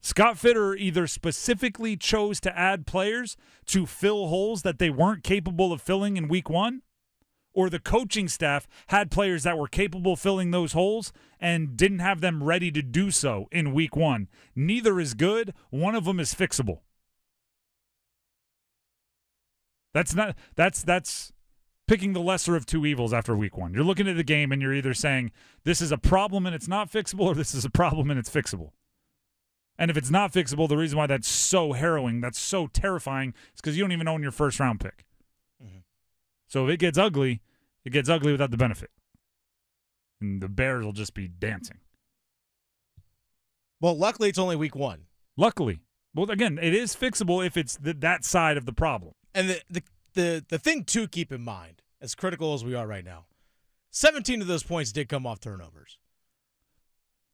Scott 0.00 0.36
Fitterer 0.36 0.76
either 0.76 1.06
specifically 1.06 1.96
chose 1.96 2.40
to 2.40 2.56
add 2.56 2.86
players 2.86 3.36
to 3.66 3.86
fill 3.86 4.28
holes 4.28 4.62
that 4.62 4.78
they 4.78 4.90
weren't 4.90 5.24
capable 5.24 5.72
of 5.72 5.82
filling 5.82 6.16
in 6.16 6.28
week 6.28 6.50
one, 6.50 6.82
or 7.52 7.68
the 7.68 7.80
coaching 7.80 8.28
staff 8.28 8.68
had 8.88 9.10
players 9.10 9.42
that 9.42 9.58
were 9.58 9.68
capable 9.68 10.12
of 10.12 10.20
filling 10.20 10.50
those 10.50 10.72
holes 10.72 11.12
and 11.40 11.76
didn't 11.76 11.98
have 11.98 12.20
them 12.20 12.42
ready 12.42 12.70
to 12.70 12.82
do 12.82 13.10
so 13.10 13.48
in 13.50 13.72
week 13.72 13.96
one. 13.96 14.28
Neither 14.54 15.00
is 15.00 15.14
good. 15.14 15.52
One 15.70 15.94
of 15.94 16.04
them 16.04 16.20
is 16.20 16.34
fixable. 16.34 16.80
That's 19.94 20.14
not 20.14 20.36
that's 20.56 20.82
that's 20.82 21.32
picking 21.86 22.12
the 22.12 22.20
lesser 22.20 22.54
of 22.54 22.66
two 22.66 22.84
evils 22.84 23.12
after 23.12 23.36
week 23.36 23.56
one. 23.56 23.72
You're 23.72 23.84
looking 23.84 24.08
at 24.08 24.16
the 24.16 24.24
game 24.24 24.52
and 24.52 24.60
you're 24.60 24.74
either 24.74 24.94
saying 24.94 25.32
this 25.64 25.80
is 25.80 25.90
a 25.90 25.98
problem 25.98 26.46
and 26.46 26.54
it's 26.54 26.68
not 26.68 26.90
fixable, 26.90 27.26
or 27.26 27.34
this 27.34 27.54
is 27.54 27.64
a 27.64 27.70
problem 27.70 28.10
and 28.10 28.18
it's 28.18 28.30
fixable. 28.30 28.72
And 29.78 29.90
if 29.90 29.96
it's 29.96 30.10
not 30.10 30.32
fixable, 30.32 30.68
the 30.68 30.76
reason 30.76 30.98
why 30.98 31.06
that's 31.06 31.28
so 31.28 31.72
harrowing, 31.72 32.20
that's 32.20 32.38
so 32.38 32.66
terrifying, 32.66 33.32
is 33.54 33.60
because 33.60 33.76
you 33.76 33.84
don't 33.84 33.92
even 33.92 34.08
own 34.08 34.22
your 34.22 34.32
first 34.32 34.58
round 34.60 34.80
pick. 34.80 35.06
Mm-hmm. 35.62 35.78
So 36.48 36.66
if 36.66 36.74
it 36.74 36.78
gets 36.78 36.98
ugly, 36.98 37.42
it 37.84 37.90
gets 37.90 38.08
ugly 38.08 38.32
without 38.32 38.50
the 38.50 38.56
benefit. 38.56 38.90
And 40.20 40.42
the 40.42 40.48
Bears 40.48 40.84
will 40.84 40.92
just 40.92 41.14
be 41.14 41.28
dancing. 41.28 41.78
Well, 43.80 43.96
luckily 43.96 44.28
it's 44.28 44.38
only 44.38 44.56
week 44.56 44.74
one, 44.74 45.06
Luckily. 45.38 45.78
Well, 46.12 46.28
again, 46.30 46.58
it 46.60 46.74
is 46.74 46.96
fixable 46.96 47.46
if 47.46 47.56
it's 47.56 47.76
th- 47.76 47.98
that 48.00 48.24
side 48.24 48.56
of 48.56 48.66
the 48.66 48.72
problem. 48.72 49.12
And 49.34 49.50
the 49.50 49.62
the 49.70 49.82
the 50.14 50.44
the 50.48 50.58
thing 50.58 50.84
to 50.84 51.08
keep 51.08 51.32
in 51.32 51.42
mind, 51.42 51.82
as 52.00 52.14
critical 52.14 52.54
as 52.54 52.64
we 52.64 52.74
are 52.74 52.86
right 52.86 53.04
now, 53.04 53.26
17 53.90 54.40
of 54.40 54.46
those 54.46 54.62
points 54.62 54.92
did 54.92 55.08
come 55.08 55.26
off 55.26 55.40
turnovers. 55.40 55.98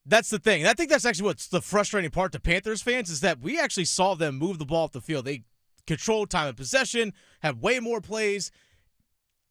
That's 0.07 0.29
the 0.29 0.39
thing. 0.39 0.63
And 0.63 0.71
I 0.71 0.75
think 0.75 0.91
that's 0.91 1.07
actually 1.07 1.27
what's 1.27 1.47
the 1.47 1.63
frustrating 1.63 2.11
part 2.11 2.33
to 2.33 2.41
Panthers 2.41 2.83
fans 2.83 3.09
is 3.09 3.21
that 3.21 3.41
we 3.41 3.59
actually 3.59 3.87
saw 3.87 4.15
them 4.15 4.37
move 4.37 4.59
the 4.59 4.67
ball 4.67 4.85
off 4.85 4.93
the 4.93 5.01
field. 5.01 5.25
They 5.25 5.45
controlled 5.87 6.31
time 6.31 6.49
of 6.49 6.57
possession, 6.57 7.15
had 7.41 7.63
way 7.63 7.81
more 7.81 8.01
plays, 8.01 8.51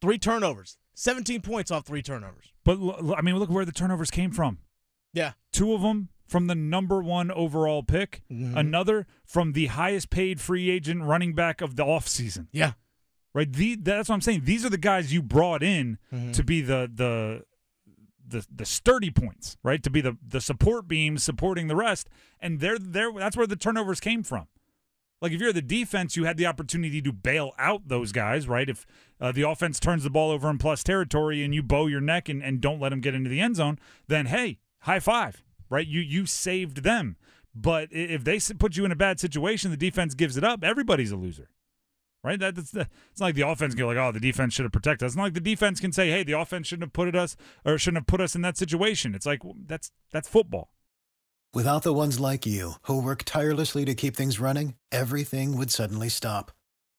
three 0.00 0.18
turnovers, 0.18 0.78
17 0.94 1.40
points 1.40 1.70
off 1.70 1.84
three 1.84 2.02
turnovers. 2.02 2.52
But 2.64 2.78
I 3.16 3.20
mean, 3.20 3.36
look 3.36 3.50
where 3.50 3.64
the 3.64 3.72
turnovers 3.72 4.10
came 4.10 4.30
from. 4.30 4.58
Yeah. 5.12 5.32
Two 5.52 5.74
of 5.74 5.82
them 5.82 6.08
from 6.26 6.46
the 6.46 6.54
number 6.54 7.02
one 7.02 7.30
overall 7.30 7.82
pick, 7.82 8.22
another 8.30 9.06
from 9.24 9.52
the 9.52 9.66
highest 9.66 10.10
paid 10.10 10.40
free 10.40 10.70
agent 10.70 11.02
running 11.04 11.34
back 11.34 11.60
of 11.60 11.76
the 11.76 11.84
offseason. 11.84 12.46
Yeah. 12.52 12.72
Right? 13.34 13.52
The, 13.52 13.74
that's 13.76 14.08
what 14.08 14.14
I'm 14.14 14.20
saying. 14.20 14.42
These 14.44 14.64
are 14.64 14.70
the 14.70 14.78
guys 14.78 15.12
you 15.12 15.22
brought 15.22 15.62
in 15.62 15.98
to 16.32 16.42
be 16.44 16.60
the 16.60 16.90
the 16.92 17.44
the 18.26 18.46
the 18.54 18.64
sturdy 18.64 19.10
points, 19.10 19.56
right? 19.62 19.82
To 19.82 19.90
be 19.90 20.00
the 20.00 20.16
the 20.26 20.40
support 20.40 20.88
beams 20.88 21.22
supporting 21.22 21.68
the 21.68 21.76
rest, 21.76 22.08
and 22.40 22.60
they're 22.60 22.78
there. 22.78 23.12
That's 23.12 23.36
where 23.36 23.46
the 23.46 23.56
turnovers 23.56 24.00
came 24.00 24.22
from. 24.22 24.46
Like 25.20 25.32
if 25.32 25.40
you're 25.40 25.52
the 25.52 25.62
defense, 25.62 26.16
you 26.16 26.24
had 26.24 26.36
the 26.36 26.46
opportunity 26.46 27.00
to 27.02 27.12
bail 27.12 27.52
out 27.58 27.88
those 27.88 28.12
guys, 28.12 28.46
right? 28.48 28.68
If 28.68 28.86
uh, 29.20 29.32
the 29.32 29.42
offense 29.42 29.80
turns 29.80 30.04
the 30.04 30.10
ball 30.10 30.30
over 30.30 30.48
in 30.50 30.58
plus 30.58 30.82
territory 30.82 31.42
and 31.42 31.54
you 31.54 31.62
bow 31.62 31.86
your 31.86 32.00
neck 32.00 32.28
and, 32.28 32.42
and 32.42 32.60
don't 32.60 32.80
let 32.80 32.90
them 32.90 33.00
get 33.00 33.14
into 33.14 33.30
the 33.30 33.40
end 33.40 33.56
zone, 33.56 33.78
then 34.06 34.26
hey, 34.26 34.58
high 34.80 35.00
five, 35.00 35.42
right? 35.74 35.86
You 35.86 36.00
you 36.00 36.24
saved 36.24 36.82
them. 36.82 37.16
But 37.54 37.88
if 37.90 38.24
they 38.24 38.40
put 38.58 38.76
you 38.76 38.84
in 38.84 38.92
a 38.92 38.96
bad 38.96 39.20
situation, 39.20 39.70
the 39.70 39.76
defense 39.76 40.14
gives 40.14 40.36
it 40.36 40.44
up. 40.44 40.64
Everybody's 40.64 41.12
a 41.12 41.16
loser, 41.16 41.50
right? 42.22 42.38
That, 42.38 42.56
that's 42.56 42.70
the. 42.70 42.88
It's 43.10 43.20
not 43.20 43.26
like 43.26 43.34
the 43.34 43.48
offense 43.48 43.74
can 43.74 43.80
go 43.80 43.86
like, 43.86 43.96
oh, 43.96 44.12
the 44.12 44.20
defense 44.20 44.54
should 44.54 44.64
have 44.64 44.72
protected 44.72 45.06
us. 45.06 45.12
It's 45.12 45.16
not 45.16 45.24
like 45.24 45.34
the 45.34 45.40
defense 45.40 45.80
can 45.80 45.92
say, 45.92 46.10
hey, 46.10 46.24
the 46.24 46.38
offense 46.38 46.66
shouldn't 46.66 46.86
have 46.86 46.92
put 46.92 47.14
us 47.14 47.36
or 47.64 47.78
shouldn't 47.78 47.98
have 47.98 48.06
put 48.06 48.20
us 48.20 48.34
in 48.34 48.42
that 48.42 48.56
situation. 48.56 49.14
It's 49.14 49.26
like 49.26 49.44
well, 49.44 49.54
that's 49.66 49.90
that's 50.10 50.28
football. 50.28 50.70
Without 51.52 51.84
the 51.84 51.92
ones 51.92 52.18
like 52.18 52.46
you, 52.46 52.72
who 52.82 53.00
work 53.00 53.22
tirelessly 53.24 53.84
to 53.84 53.94
keep 53.94 54.16
things 54.16 54.40
running, 54.40 54.74
everything 54.90 55.56
would 55.56 55.70
suddenly 55.70 56.08
stop. 56.08 56.50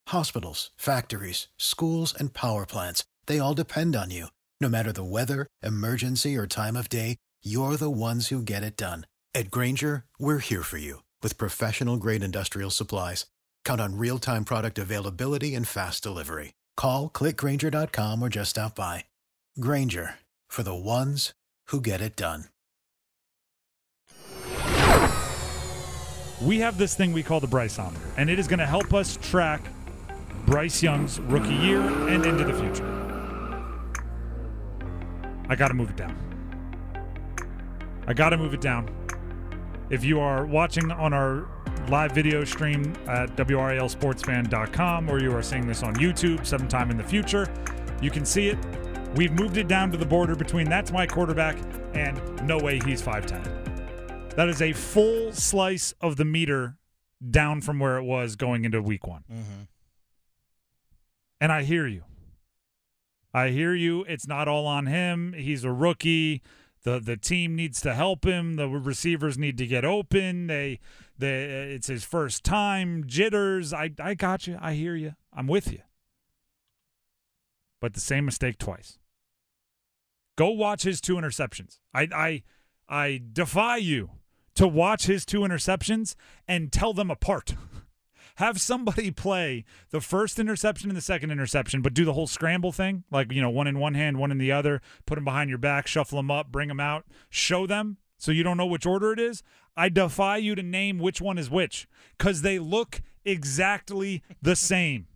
Hospitals, 0.07 0.71
factories, 0.77 1.49
schools, 1.57 2.13
and 2.17 2.33
power 2.33 2.65
plants, 2.65 3.03
they 3.25 3.37
all 3.37 3.53
depend 3.53 3.97
on 3.97 4.11
you. 4.11 4.27
No 4.61 4.69
matter 4.69 4.93
the 4.93 5.03
weather, 5.03 5.47
emergency, 5.61 6.37
or 6.37 6.47
time 6.47 6.77
of 6.77 6.87
day, 6.87 7.17
you're 7.45 7.75
the 7.75 7.89
ones 7.89 8.27
who 8.27 8.41
get 8.41 8.63
it 8.63 8.77
done. 8.77 9.05
At 9.33 9.51
Grainger, 9.51 10.05
we're 10.17 10.37
here 10.37 10.63
for 10.63 10.77
you 10.77 11.03
with 11.21 11.37
professional 11.37 11.97
grade 11.97 12.23
industrial 12.23 12.71
supplies. 12.71 13.25
Count 13.65 13.81
on 13.81 13.97
real 13.97 14.19
time 14.19 14.45
product 14.45 14.79
availability 14.79 15.53
and 15.55 15.67
fast 15.67 16.01
delivery. 16.01 16.53
Call 16.77 17.09
clickgrainger.com 17.09 18.23
or 18.23 18.29
just 18.29 18.51
stop 18.51 18.75
by. 18.75 19.03
Grainger 19.59 20.15
for 20.47 20.63
the 20.63 20.73
ones 20.73 21.33
who 21.67 21.81
get 21.81 21.99
it 21.99 22.15
done. 22.15 22.45
we 26.41 26.59
have 26.59 26.77
this 26.77 26.95
thing 26.95 27.11
we 27.11 27.23
call 27.23 27.39
the 27.39 27.47
Bryceometer, 27.47 27.97
and 28.17 28.29
it 28.29 28.39
is 28.39 28.47
going 28.47 28.59
to 28.59 28.65
help 28.65 28.93
us 28.93 29.17
track 29.21 29.61
Bryce 30.45 30.83
Young's 30.83 31.19
rookie 31.19 31.55
year 31.55 31.81
and 31.81 32.25
into 32.25 32.43
the 32.43 32.53
future. 32.53 32.85
I 35.49 35.55
got 35.55 35.69
to 35.69 35.73
move 35.73 35.89
it 35.89 35.95
down. 35.95 36.24
I 38.07 38.13
got 38.13 38.29
to 38.29 38.37
move 38.37 38.53
it 38.53 38.61
down. 38.61 38.89
If 39.89 40.03
you 40.03 40.19
are 40.19 40.45
watching 40.45 40.91
on 40.91 41.13
our 41.13 41.47
live 41.89 42.11
video 42.11 42.43
stream 42.43 42.93
at 43.07 43.35
WRALSportsFan.com 43.35 45.09
or 45.09 45.19
you 45.19 45.35
are 45.35 45.41
seeing 45.41 45.67
this 45.67 45.83
on 45.83 45.95
YouTube 45.95 46.45
sometime 46.45 46.91
in 46.91 46.97
the 46.97 47.03
future, 47.03 47.51
you 48.01 48.11
can 48.11 48.25
see 48.25 48.47
it. 48.49 48.57
We've 49.15 49.31
moved 49.31 49.57
it 49.57 49.67
down 49.67 49.91
to 49.91 49.97
the 49.97 50.05
border 50.05 50.35
between 50.35 50.69
that's 50.69 50.91
my 50.91 51.07
quarterback 51.07 51.57
and 51.93 52.19
no 52.45 52.57
way 52.57 52.79
he's 52.85 53.01
5'10. 53.01 54.35
That 54.35 54.49
is 54.49 54.61
a 54.61 54.73
full 54.73 55.31
slice 55.31 55.93
of 56.01 56.17
the 56.17 56.25
meter 56.25 56.77
down 57.29 57.61
from 57.61 57.79
where 57.79 57.97
it 57.97 58.03
was 58.03 58.35
going 58.35 58.65
into 58.65 58.81
week 58.81 59.07
one. 59.07 59.23
Mm-hmm. 59.31 59.61
And 61.39 61.51
I 61.51 61.63
hear 61.63 61.87
you. 61.87 62.03
I 63.33 63.49
hear 63.49 63.73
you. 63.73 64.03
It's 64.03 64.27
not 64.27 64.47
all 64.47 64.67
on 64.67 64.85
him. 64.85 65.33
He's 65.33 65.63
a 65.63 65.71
rookie. 65.71 66.41
The 66.85 66.99
the 66.99 67.17
team 67.17 67.55
needs 67.55 67.81
to 67.81 67.95
help 67.95 68.25
him. 68.25 68.57
The 68.57 68.69
receivers 68.69 69.39
need 69.39 69.57
to 69.57 69.65
get 69.65 69.83
open. 69.83 70.45
They 70.45 70.79
they 71.17 71.43
it's 71.73 71.87
his 71.87 72.05
first 72.05 72.43
time. 72.43 73.05
Jitters. 73.07 73.73
I 73.73 73.89
I 73.99 74.13
got 74.13 74.45
you. 74.45 74.57
I 74.61 74.75
hear 74.75 74.95
you. 74.95 75.15
I'm 75.33 75.47
with 75.47 75.71
you. 75.71 75.81
But 77.81 77.95
the 77.95 77.99
same 77.99 78.23
mistake 78.23 78.59
twice. 78.59 78.99
Go 80.37 80.51
watch 80.51 80.83
his 80.83 81.01
two 81.01 81.15
interceptions. 81.15 81.79
I 81.91 82.07
I 82.13 82.43
I 82.87 83.21
defy 83.33 83.77
you 83.77 84.11
to 84.53 84.67
watch 84.67 85.07
his 85.07 85.25
two 85.25 85.39
interceptions 85.39 86.13
and 86.47 86.71
tell 86.71 86.93
them 86.93 87.09
apart. 87.09 87.55
Have 88.35 88.59
somebody 88.59 89.11
play 89.25 89.65
the 89.91 90.01
first 90.01 90.39
interception 90.39 90.89
and 90.89 90.97
the 90.97 91.01
second 91.01 91.31
interception, 91.31 91.81
but 91.81 91.93
do 91.93 92.05
the 92.05 92.13
whole 92.13 92.27
scramble 92.27 92.71
thing, 92.71 93.03
like 93.11 93.31
you 93.31 93.41
know, 93.41 93.49
one 93.49 93.67
in 93.67 93.79
one 93.79 93.93
hand, 93.93 94.17
one 94.17 94.31
in 94.31 94.37
the 94.37 94.51
other. 94.51 94.81
Put 95.05 95.15
them 95.15 95.25
behind 95.25 95.49
your 95.49 95.59
back, 95.59 95.87
shuffle 95.87 96.17
them 96.17 96.31
up, 96.31 96.51
bring 96.51 96.67
them 96.67 96.79
out, 96.79 97.05
show 97.29 97.65
them, 97.65 97.97
so 98.17 98.31
you 98.31 98.43
don't 98.43 98.57
know 98.57 98.65
which 98.65 98.85
order 98.85 99.13
it 99.13 99.19
is. 99.19 99.43
I 99.77 99.89
defy 99.89 100.37
you 100.37 100.55
to 100.55 100.63
name 100.63 100.99
which 100.99 101.19
one 101.19 101.37
is 101.37 101.49
which, 101.49 101.87
because 102.17 102.41
they 102.41 102.59
look 102.59 103.01
exactly 103.25 104.23
the 104.41 104.55
same 104.55 105.07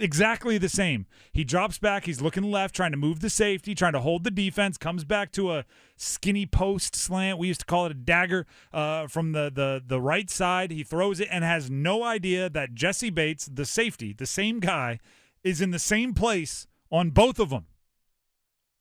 exactly 0.00 0.58
the 0.58 0.68
same. 0.68 1.06
He 1.32 1.44
drops 1.44 1.78
back, 1.78 2.06
he's 2.06 2.20
looking 2.20 2.44
left, 2.44 2.74
trying 2.74 2.90
to 2.90 2.96
move 2.96 3.20
the 3.20 3.30
safety, 3.30 3.74
trying 3.74 3.92
to 3.92 4.00
hold 4.00 4.24
the 4.24 4.30
defense, 4.30 4.76
comes 4.76 5.04
back 5.04 5.32
to 5.32 5.52
a 5.52 5.64
skinny 5.96 6.46
post 6.46 6.96
slant. 6.96 7.38
We 7.38 7.48
used 7.48 7.60
to 7.60 7.66
call 7.66 7.86
it 7.86 7.92
a 7.92 7.94
dagger 7.94 8.46
uh, 8.72 9.06
from 9.06 9.32
the, 9.32 9.50
the, 9.54 9.82
the 9.84 10.00
right 10.00 10.30
side. 10.30 10.70
He 10.70 10.82
throws 10.82 11.20
it 11.20 11.28
and 11.30 11.44
has 11.44 11.70
no 11.70 12.02
idea 12.02 12.48
that 12.50 12.74
Jessie 12.74 13.10
Bates, 13.10 13.46
the 13.46 13.64
safety, 13.64 14.12
the 14.12 14.26
same 14.26 14.60
guy, 14.60 14.98
is 15.42 15.60
in 15.60 15.70
the 15.70 15.78
same 15.78 16.14
place 16.14 16.66
on 16.90 17.10
both 17.10 17.38
of 17.38 17.50
them. 17.50 17.66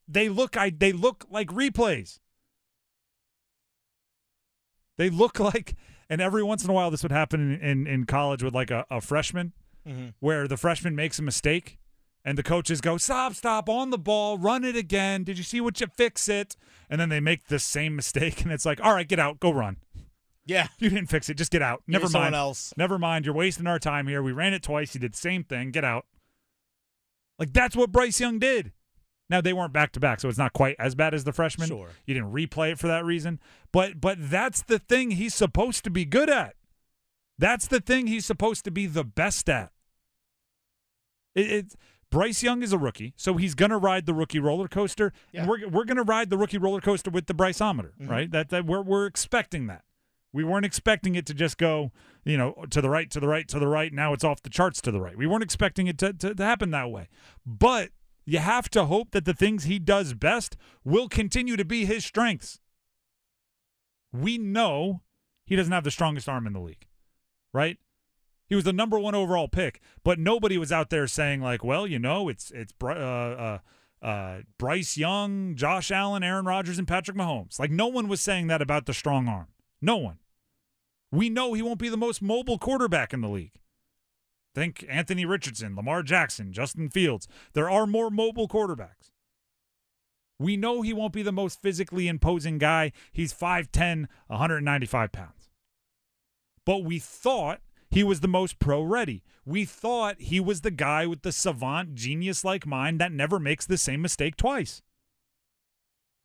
They 0.07 0.27
look 0.27 0.57
I 0.57 0.71
they 0.71 0.91
look 0.91 1.25
like 1.29 1.49
replays. 1.49 2.19
They 4.97 5.09
look 5.09 5.39
like 5.39 5.75
and 6.09 6.19
every 6.19 6.43
once 6.43 6.63
in 6.63 6.69
a 6.69 6.73
while 6.73 6.89
this 6.89 7.03
would 7.03 7.11
happen 7.11 7.53
in, 7.53 7.61
in, 7.61 7.87
in 7.87 8.05
college 8.05 8.43
with 8.43 8.55
like 8.55 8.71
a, 8.71 8.85
a 8.89 8.99
freshman 9.01 9.53
Mm-hmm. 9.89 10.07
where 10.19 10.47
the 10.47 10.57
freshman 10.57 10.95
makes 10.95 11.17
a 11.17 11.23
mistake 11.23 11.79
and 12.23 12.37
the 12.37 12.43
coaches 12.43 12.79
go, 12.81 12.97
Stop, 12.97 13.33
stop, 13.33 13.67
on 13.69 13.89
the 13.89 13.97
ball, 13.97 14.37
run 14.37 14.63
it 14.63 14.75
again. 14.75 15.23
Did 15.23 15.37
you 15.37 15.43
see 15.43 15.59
what 15.61 15.81
you 15.81 15.87
fix 15.97 16.29
it? 16.29 16.55
And 16.89 17.01
then 17.01 17.09
they 17.09 17.19
make 17.19 17.47
the 17.47 17.59
same 17.59 17.95
mistake 17.95 18.41
and 18.43 18.51
it's 18.51 18.65
like, 18.65 18.79
All 18.83 18.93
right, 18.93 19.07
get 19.07 19.19
out, 19.19 19.39
go 19.39 19.51
run. 19.51 19.77
Yeah. 20.45 20.67
You 20.79 20.89
didn't 20.89 21.09
fix 21.09 21.29
it, 21.29 21.35
just 21.35 21.51
get 21.51 21.61
out. 21.61 21.83
Never 21.87 22.03
Here's 22.03 22.11
someone 22.11 22.31
mind. 22.31 22.35
else. 22.39 22.73
Never 22.75 22.97
mind. 22.97 23.25
You're 23.25 23.35
wasting 23.35 23.67
our 23.67 23.79
time 23.79 24.07
here. 24.07 24.23
We 24.23 24.31
ran 24.31 24.53
it 24.53 24.63
twice. 24.63 24.95
You 24.95 24.99
did 24.99 25.13
the 25.13 25.17
same 25.17 25.43
thing. 25.43 25.71
Get 25.71 25.83
out. 25.83 26.05
Like 27.37 27.53
that's 27.53 27.75
what 27.75 27.91
Bryce 27.91 28.19
Young 28.19 28.39
did. 28.39 28.73
Now 29.29 29.41
they 29.41 29.53
weren't 29.53 29.73
back 29.73 29.91
to 29.93 29.99
back, 29.99 30.19
so 30.19 30.27
it's 30.27 30.39
not 30.39 30.53
quite 30.53 30.75
as 30.79 30.95
bad 30.95 31.13
as 31.13 31.23
the 31.23 31.31
freshman. 31.31 31.67
Sure. 31.67 31.89
You 32.05 32.15
didn't 32.15 32.33
replay 32.33 32.71
it 32.71 32.79
for 32.79 32.87
that 32.87 33.05
reason. 33.05 33.39
But 33.71 34.01
but 34.01 34.17
that's 34.19 34.63
the 34.63 34.79
thing 34.79 35.11
he's 35.11 35.35
supposed 35.35 35.83
to 35.83 35.89
be 35.89 36.03
good 36.03 36.29
at. 36.29 36.55
That's 37.37 37.67
the 37.67 37.79
thing 37.79 38.07
he's 38.07 38.25
supposed 38.25 38.65
to 38.65 38.71
be 38.71 38.85
the 38.87 39.03
best 39.05 39.49
at. 39.49 39.71
It, 41.35 41.51
it 41.51 41.75
Bryce 42.11 42.41
Young 42.41 42.63
is 42.63 42.73
a 42.73 42.77
rookie, 42.77 43.13
so 43.17 43.35
he's 43.37 43.53
gonna 43.53 43.77
ride 43.77 44.05
the 44.07 44.13
rookie 44.15 44.39
roller 44.39 44.67
coaster, 44.67 45.13
Yeah. 45.31 45.41
and 45.41 45.49
we're 45.49 45.67
we're 45.69 45.85
gonna 45.85 46.03
ride 46.03 46.29
the 46.29 46.37
rookie 46.37 46.57
roller 46.57 46.81
coaster 46.81 47.11
with 47.11 47.27
the 47.27 47.35
Bryceometer, 47.35 47.91
Mhm. 48.01 48.09
right? 48.09 48.31
That 48.31 48.49
that 48.49 48.65
we're 48.65 48.81
we're 48.81 49.05
expecting 49.05 49.67
that. 49.67 49.83
We 50.31 50.43
weren't 50.43 50.65
expecting 50.65 51.15
it 51.15 51.25
to 51.27 51.33
just 51.33 51.57
go, 51.57 51.91
you 52.23 52.37
know, 52.37 52.65
to 52.69 52.81
the 52.81 52.89
right, 52.89 53.09
to 53.11 53.19
the 53.19 53.27
right, 53.27 53.47
to 53.47 53.57
the 53.59 53.67
right. 53.67 53.91
Now 53.91 54.13
it's 54.13 54.23
off 54.23 54.41
the 54.43 54.49
charts 54.49 54.79
to 54.81 54.91
the 54.91 55.01
right. 55.01 55.17
We 55.17 55.25
weren't 55.25 55.41
expecting 55.43 55.87
it 55.87 55.97
to, 55.99 56.13
to, 56.13 56.35
to 56.35 56.43
happen 56.43 56.69
that 56.71 56.91
way. 56.91 57.09
But 57.47 57.89
you 58.25 58.37
have 58.37 58.69
to 58.71 58.85
hope 58.85 59.09
that 59.11 59.25
the 59.25 59.33
things 59.33 59.63
he 59.63 59.79
does 59.79 60.13
best 60.13 60.55
will 60.83 61.09
continue 61.09 61.55
to 61.57 61.65
be 61.65 61.85
his 61.85 62.05
strengths. 62.05 62.59
We 64.11 64.37
know 64.37 65.01
he 65.45 65.55
doesn't 65.55 65.73
have 65.73 65.83
the 65.83 65.89
strongest 65.91 66.29
arm 66.29 66.45
in 66.47 66.53
the 66.53 66.59
league, 66.59 66.85
right? 67.53 67.77
He 68.49 68.55
was 68.55 68.63
the 68.63 68.73
number 68.73 68.99
one 68.99 69.13
overall 69.13 69.47
pick, 69.47 69.79
but 70.03 70.17
nobody 70.17 70.57
was 70.57 70.71
out 70.71 70.89
there 70.89 71.05
saying 71.05 71.41
like, 71.41 71.63
well, 71.63 71.85
you 71.85 71.99
know, 71.99 72.29
it's 72.29 72.51
it's 72.51 72.73
uh, 72.83 72.87
uh, 72.87 73.59
uh, 74.01 74.39
Bryce 74.57 74.97
Young, 74.97 75.55
Josh 75.55 75.91
Allen, 75.91 76.23
Aaron 76.23 76.45
Rodgers, 76.45 76.79
and 76.79 76.87
Patrick 76.87 77.15
Mahomes. 77.15 77.59
Like 77.59 77.69
no 77.69 77.87
one 77.87 78.07
was 78.07 78.21
saying 78.21 78.47
that 78.47 78.61
about 78.61 78.87
the 78.87 78.93
strong 78.93 79.27
arm. 79.27 79.47
No 79.81 79.97
one. 79.97 80.17
We 81.11 81.29
know 81.29 81.53
he 81.53 81.61
won't 81.61 81.79
be 81.79 81.89
the 81.89 81.97
most 81.97 82.21
mobile 82.21 82.57
quarterback 82.57 83.13
in 83.13 83.21
the 83.21 83.29
league. 83.29 83.53
Think 84.55 84.83
Anthony 84.89 85.25
Richardson, 85.25 85.75
Lamar 85.75 86.01
Jackson, 86.01 86.51
Justin 86.51 86.89
Fields. 86.89 87.27
There 87.53 87.69
are 87.69 87.85
more 87.85 88.09
mobile 88.09 88.47
quarterbacks. 88.47 89.11
We 90.39 90.57
know 90.57 90.81
he 90.81 90.93
won't 90.93 91.13
be 91.13 91.21
the 91.21 91.31
most 91.31 91.61
physically 91.61 92.07
imposing 92.07 92.57
guy. 92.57 92.93
He's 93.11 93.33
5'10, 93.33 94.07
195 94.27 95.11
pounds. 95.11 95.49
But 96.65 96.83
we 96.83 96.97
thought 96.97 97.61
he 97.89 98.03
was 98.03 98.19
the 98.19 98.27
most 98.27 98.59
pro 98.59 98.81
ready. 98.81 99.23
We 99.45 99.65
thought 99.65 100.21
he 100.21 100.39
was 100.39 100.61
the 100.61 100.71
guy 100.71 101.05
with 101.05 101.23
the 101.23 101.31
savant, 101.31 101.95
genius 101.95 102.43
like 102.43 102.65
mind 102.65 102.99
that 102.99 103.11
never 103.11 103.39
makes 103.39 103.65
the 103.65 103.77
same 103.77 104.01
mistake 104.01 104.35
twice. 104.37 104.81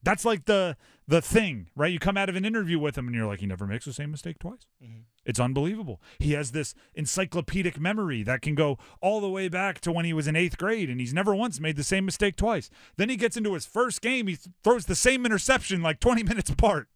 That's 0.03 0.25
like 0.25 0.45
the 0.45 0.77
the 1.07 1.23
thing, 1.23 1.69
right? 1.75 1.93
You 1.93 1.99
come 1.99 2.17
out 2.17 2.29
of 2.29 2.37
an 2.37 2.45
interview 2.45 2.79
with 2.79 2.97
him 2.97 3.07
and 3.07 3.17
you're 3.17 3.27
like, 3.27 3.41
he 3.41 3.47
never 3.47 3.67
makes 3.67 3.85
the 3.85 3.93
same 3.93 4.11
mistake 4.11 4.39
twice. 4.39 4.67
Mm-hmm. 4.83 5.01
It's 5.27 5.41
unbelievable. 5.41 6.01
He 6.19 6.33
has 6.33 6.53
this 6.53 6.75
encyclopedic 6.95 7.79
memory 7.79 8.23
that 8.23 8.43
can 8.43 8.55
go 8.55 8.79
all 9.01 9.21
the 9.21 9.29
way 9.29 9.49
back 9.49 9.81
to 9.81 9.93
when 9.93 10.05
he 10.05 10.13
was 10.13 10.27
in 10.27 10.37
eighth 10.37 10.59
grade, 10.59 10.91
and 10.91 11.01
he's 11.01 11.15
never 11.15 11.35
once 11.35 11.61
made 11.61 11.77
the 11.77 11.85
same 11.85 12.05
mistake 12.05 12.37
twice. 12.37 12.71
Then 12.97 13.09
he 13.09 13.17
gets 13.17 13.37
into 13.37 13.55
his 13.55 13.67
first 13.67 14.01
game, 14.03 14.27
he 14.27 14.39
throws 14.63 14.87
the 14.87 14.95
same 14.95 15.25
interception 15.25 15.83
like 15.83 16.01
20 16.01 16.23
minutes 16.25 16.51
apart. 16.51 16.89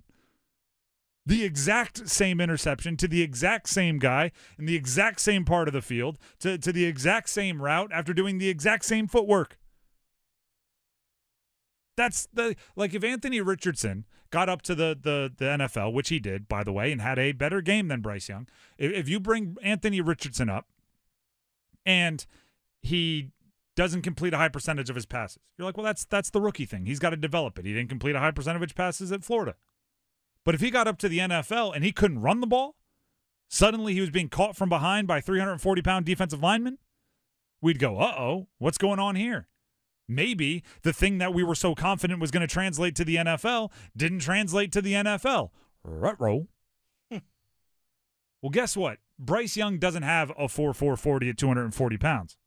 The 1.28 1.44
exact 1.44 2.08
same 2.08 2.40
interception 2.40 2.96
to 2.96 3.06
the 3.06 3.20
exact 3.20 3.68
same 3.68 3.98
guy 3.98 4.32
in 4.58 4.64
the 4.64 4.74
exact 4.74 5.20
same 5.20 5.44
part 5.44 5.68
of 5.68 5.74
the 5.74 5.82
field 5.82 6.16
to, 6.38 6.56
to 6.56 6.72
the 6.72 6.86
exact 6.86 7.28
same 7.28 7.60
route 7.60 7.90
after 7.92 8.14
doing 8.14 8.38
the 8.38 8.48
exact 8.48 8.86
same 8.86 9.06
footwork. 9.06 9.58
That's 11.98 12.28
the 12.32 12.56
like 12.76 12.94
if 12.94 13.04
Anthony 13.04 13.42
Richardson 13.42 14.06
got 14.30 14.48
up 14.48 14.62
to 14.62 14.74
the 14.74 14.98
the 14.98 15.30
the 15.36 15.44
NFL, 15.44 15.92
which 15.92 16.08
he 16.08 16.18
did, 16.18 16.48
by 16.48 16.64
the 16.64 16.72
way, 16.72 16.90
and 16.90 17.02
had 17.02 17.18
a 17.18 17.32
better 17.32 17.60
game 17.60 17.88
than 17.88 18.00
Bryce 18.00 18.30
Young. 18.30 18.48
If, 18.78 18.90
if 18.92 19.08
you 19.10 19.20
bring 19.20 19.58
Anthony 19.62 20.00
Richardson 20.00 20.48
up, 20.48 20.64
and 21.84 22.24
he 22.80 23.32
doesn't 23.76 24.00
complete 24.00 24.32
a 24.32 24.38
high 24.38 24.48
percentage 24.48 24.88
of 24.88 24.96
his 24.96 25.04
passes, 25.04 25.42
you're 25.58 25.66
like, 25.66 25.76
well, 25.76 25.84
that's 25.84 26.06
that's 26.06 26.30
the 26.30 26.40
rookie 26.40 26.64
thing. 26.64 26.86
He's 26.86 26.98
got 26.98 27.10
to 27.10 27.16
develop 27.16 27.58
it. 27.58 27.66
He 27.66 27.74
didn't 27.74 27.90
complete 27.90 28.16
a 28.16 28.20
high 28.20 28.30
percentage 28.30 28.62
of 28.62 28.68
his 28.70 28.72
passes 28.72 29.12
at 29.12 29.24
Florida, 29.24 29.56
but 30.48 30.54
if 30.54 30.62
he 30.62 30.70
got 30.70 30.88
up 30.88 30.96
to 30.96 31.10
the 31.10 31.18
NFL 31.18 31.74
and 31.74 31.84
he 31.84 31.92
couldn't 31.92 32.22
run 32.22 32.40
the 32.40 32.46
ball, 32.46 32.74
suddenly 33.50 33.92
he 33.92 34.00
was 34.00 34.08
being 34.08 34.30
caught 34.30 34.56
from 34.56 34.70
behind 34.70 35.06
by 35.06 35.20
340 35.20 35.82
pound 35.82 36.06
defensive 36.06 36.42
linemen. 36.42 36.78
We'd 37.60 37.78
go, 37.78 37.98
uh 37.98 38.14
oh, 38.16 38.48
what's 38.56 38.78
going 38.78 38.98
on 38.98 39.14
here? 39.14 39.46
Maybe 40.08 40.62
the 40.84 40.94
thing 40.94 41.18
that 41.18 41.34
we 41.34 41.44
were 41.44 41.54
so 41.54 41.74
confident 41.74 42.18
was 42.18 42.30
going 42.30 42.40
to 42.40 42.46
translate 42.46 42.94
to 42.94 43.04
the 43.04 43.16
NFL 43.16 43.70
didn't 43.94 44.20
translate 44.20 44.72
to 44.72 44.80
the 44.80 44.94
NFL. 44.94 45.50
Rutro. 45.84 46.46
Well, 47.10 48.50
guess 48.50 48.74
what? 48.74 49.00
Bryce 49.18 49.54
Young 49.54 49.78
doesn't 49.78 50.02
have 50.02 50.32
a 50.38 50.48
4 50.48 50.72
4 50.72 50.96
40 50.96 51.28
at 51.28 51.36
240 51.36 51.98
pounds 51.98 52.38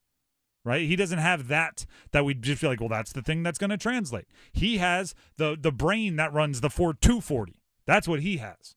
right? 0.64 0.88
He 0.88 0.96
doesn't 0.96 1.20
have 1.20 1.50
that 1.50 1.86
that 2.14 2.26
we 2.26 2.34
just 2.34 2.62
feel 2.62 2.72
like, 2.72 2.80
well, 2.80 2.90
that's 2.90 3.12
the 3.14 3.22
thing 3.22 3.44
that's 3.44 3.60
going 3.60 3.70
to 3.70 3.78
translate. 3.78 4.26
He 4.52 4.78
has 4.80 5.14
the 5.38 5.56
the 5.60 5.72
brain 5.72 6.16
that 6.16 6.34
runs 6.34 6.62
the 6.62 6.72
4 6.72 6.96
240. 6.96 7.61
That's 7.92 8.08
what 8.08 8.22
he 8.22 8.38
has. 8.38 8.76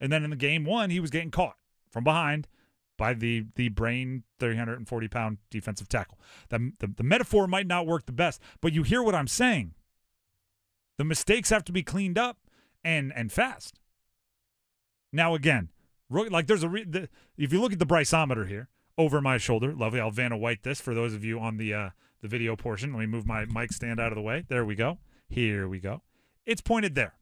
And 0.00 0.10
then 0.10 0.24
in 0.24 0.30
the 0.30 0.36
game 0.36 0.64
one, 0.64 0.88
he 0.88 0.98
was 0.98 1.10
getting 1.10 1.30
caught 1.30 1.56
from 1.90 2.04
behind 2.04 2.48
by 2.96 3.12
the 3.12 3.44
the 3.54 3.68
brain 3.68 4.22
340 4.38 5.08
pound 5.08 5.36
defensive 5.50 5.90
tackle. 5.90 6.18
The, 6.48 6.72
the, 6.78 6.86
the 6.86 7.02
metaphor 7.02 7.46
might 7.46 7.66
not 7.66 7.86
work 7.86 8.06
the 8.06 8.12
best, 8.12 8.40
but 8.62 8.72
you 8.72 8.82
hear 8.82 9.02
what 9.02 9.14
I'm 9.14 9.26
saying. 9.26 9.74
The 10.96 11.04
mistakes 11.04 11.50
have 11.50 11.64
to 11.64 11.72
be 11.72 11.82
cleaned 11.82 12.16
up 12.16 12.38
and 12.82 13.12
and 13.14 13.30
fast. 13.30 13.78
Now 15.12 15.34
again, 15.34 15.68
like 16.08 16.46
there's 16.46 16.62
a 16.62 16.68
re- 16.70 16.84
the, 16.84 17.10
if 17.36 17.52
you 17.52 17.60
look 17.60 17.74
at 17.74 17.78
the 17.78 17.84
Bryceometer 17.84 18.48
here, 18.48 18.70
over 18.96 19.20
my 19.20 19.36
shoulder. 19.36 19.74
Lovely. 19.74 20.00
I'll 20.00 20.10
Vanna 20.10 20.38
White 20.38 20.62
this 20.62 20.80
for 20.80 20.94
those 20.94 21.12
of 21.12 21.22
you 21.22 21.38
on 21.38 21.58
the 21.58 21.74
uh, 21.74 21.90
the 22.22 22.28
video 22.28 22.56
portion. 22.56 22.94
Let 22.94 23.00
me 23.00 23.06
move 23.06 23.26
my 23.26 23.44
mic 23.44 23.70
stand 23.74 24.00
out 24.00 24.12
of 24.12 24.16
the 24.16 24.22
way. 24.22 24.46
There 24.48 24.64
we 24.64 24.76
go. 24.76 24.96
Here 25.28 25.68
we 25.68 25.78
go. 25.78 26.00
It's 26.46 26.62
pointed 26.62 26.94
there. 26.94 27.19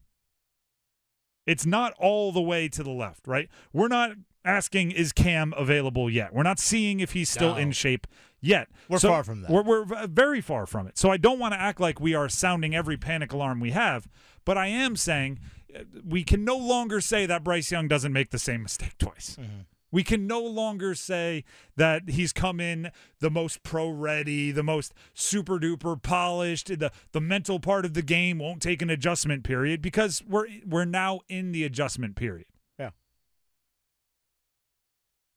It's 1.49 1.65
not 1.65 1.93
all 1.99 2.31
the 2.31 2.41
way 2.41 2.67
to 2.69 2.83
the 2.83 2.91
left, 2.91 3.27
right? 3.27 3.49
We're 3.73 3.87
not 3.87 4.11
asking 4.45 4.91
is 4.91 5.11
Cam 5.11 5.53
available 5.57 6.09
yet. 6.09 6.33
We're 6.33 6.43
not 6.43 6.59
seeing 6.59 6.99
if 6.99 7.11
he's 7.13 7.29
still 7.29 7.51
No. 7.53 7.57
in 7.57 7.71
shape 7.71 8.07
yet. 8.39 8.69
We're 8.87 8.99
So 8.99 9.09
far 9.09 9.23
from 9.23 9.41
that. 9.41 9.51
We're, 9.51 9.63
we're 9.63 10.07
very 10.07 10.41
far 10.41 10.65
from 10.65 10.87
it. 10.87 10.97
So 10.97 11.11
I 11.11 11.17
don't 11.17 11.39
want 11.39 11.53
to 11.53 11.59
act 11.59 11.79
like 11.79 11.99
we 11.99 12.13
are 12.13 12.29
sounding 12.29 12.75
every 12.75 12.97
panic 12.97 13.33
alarm 13.33 13.59
we 13.59 13.71
have, 13.71 14.07
but 14.45 14.57
I 14.57 14.67
am 14.67 14.95
saying 14.95 15.39
uh, 15.75 15.79
we 16.05 16.23
can 16.23 16.45
no 16.45 16.55
longer 16.55 17.01
say 17.01 17.25
that 17.25 17.43
Bryce 17.43 17.71
Young 17.71 17.87
doesn't 17.87 18.13
make 18.13 18.29
the 18.29 18.39
same 18.39 18.63
mistake 18.63 18.97
twice. 18.97 19.37
We 19.91 20.03
can 20.03 20.27
no 20.27 20.41
longer 20.41 20.93
say 20.93 21.43
that 21.75 22.09
he's 22.09 22.31
come 22.31 22.59
in 22.59 22.91
the 23.19 23.31
most 23.31 23.63
pro 23.63 23.89
ready, 23.89 24.51
the 24.51 24.63
most 24.63 24.93
super 25.13 25.57
duper 25.59 26.01
polished. 26.01 26.67
The 26.67 26.91
the 27.11 27.21
mental 27.21 27.59
part 27.59 27.85
of 27.85 27.93
the 27.93 28.01
game 28.01 28.39
won't 28.39 28.61
take 28.61 28.81
an 28.81 28.89
adjustment 28.89 29.43
period 29.43 29.81
because 29.81 30.21
we're 30.27 30.47
we're 30.65 30.85
now 30.85 31.21
in 31.27 31.51
the 31.51 31.63
adjustment 31.63 32.15
period. 32.15 32.47
Yeah. 32.77 32.91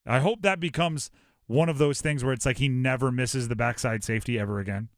I 0.05 0.19
hope 0.19 0.41
that 0.43 0.59
becomes 0.59 1.09
one 1.47 1.69
of 1.69 1.77
those 1.77 2.01
things 2.01 2.23
where 2.23 2.33
it's 2.33 2.45
like 2.45 2.57
he 2.57 2.69
never 2.69 3.11
misses 3.11 3.47
the 3.47 3.55
backside 3.55 4.03
safety 4.03 4.39
ever 4.39 4.59
again. 4.59 4.89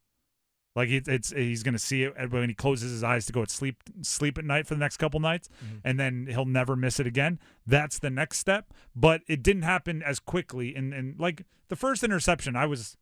Like 0.76 0.90
it, 0.90 1.08
it's 1.08 1.32
he's 1.32 1.64
going 1.64 1.74
to 1.74 1.80
see 1.80 2.04
it 2.04 2.14
when 2.32 2.50
he 2.50 2.54
closes 2.56 2.92
his 2.92 3.04
eyes 3.04 3.26
to 3.28 3.34
go 3.34 3.46
to 3.46 3.50
sleep 3.50 3.78
sleep 4.02 4.38
at 4.38 4.44
night 4.44 4.68
for 4.68 4.74
the 4.74 4.80
next 4.80 4.98
couple 4.98 5.20
nights, 5.22 5.48
and 5.86 5.98
then 6.00 6.28
he'll 6.30 6.46
never 6.46 6.76
miss 6.76 7.00
it 7.00 7.08
again. 7.08 7.40
That's 7.66 7.98
the 7.98 8.10
next 8.10 8.40
step. 8.40 8.74
But 8.96 9.22
it 9.28 9.42
didn't 9.42 9.64
happen 9.64 10.04
as 10.04 10.20
quickly. 10.20 10.76
And 10.76 10.94
and 10.94 11.18
like 11.18 11.46
the 11.70 11.78
first 11.78 12.04
interception, 12.04 12.58
I 12.58 12.66
was 12.66 12.98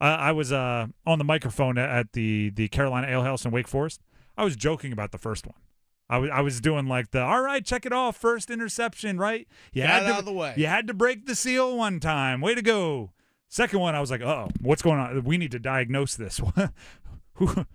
I 0.00 0.14
I 0.14 0.32
was 0.32 0.50
uh 0.50 0.86
on 1.06 1.18
the 1.18 1.24
microphone 1.24 1.76
at 1.76 2.12
the 2.12 2.50
the 2.50 2.68
Carolina 2.68 3.06
Ale 3.08 3.22
House 3.22 3.44
in 3.44 3.50
Wake 3.50 3.68
Forest. 3.68 4.00
I 4.36 4.44
was 4.44 4.56
joking 4.56 4.90
about 4.92 5.12
the 5.12 5.18
first 5.18 5.46
one. 5.46 5.56
I 6.08 6.18
was 6.18 6.30
I 6.30 6.40
was 6.40 6.60
doing 6.60 6.86
like 6.86 7.10
the 7.10 7.22
all 7.22 7.42
right, 7.42 7.64
check 7.64 7.86
it 7.86 7.92
off, 7.92 8.16
first 8.16 8.50
interception, 8.50 9.18
right? 9.18 9.46
You 9.72 9.82
Got 9.82 9.90
had 9.90 10.00
to, 10.00 10.12
out 10.14 10.18
of 10.20 10.24
the 10.24 10.32
way. 10.32 10.54
You 10.56 10.66
had 10.66 10.86
to 10.86 10.94
break 10.94 11.26
the 11.26 11.34
seal 11.34 11.76
one 11.76 12.00
time. 12.00 12.40
Way 12.40 12.54
to 12.54 12.62
go. 12.62 13.10
Second 13.48 13.80
one, 13.80 13.94
I 13.94 14.00
was 14.00 14.10
like, 14.10 14.20
oh, 14.20 14.48
what's 14.60 14.82
going 14.82 14.98
on? 14.98 15.24
We 15.24 15.38
need 15.38 15.52
to 15.52 15.58
diagnose 15.58 16.16
this. 16.16 16.40
All 17.40 17.66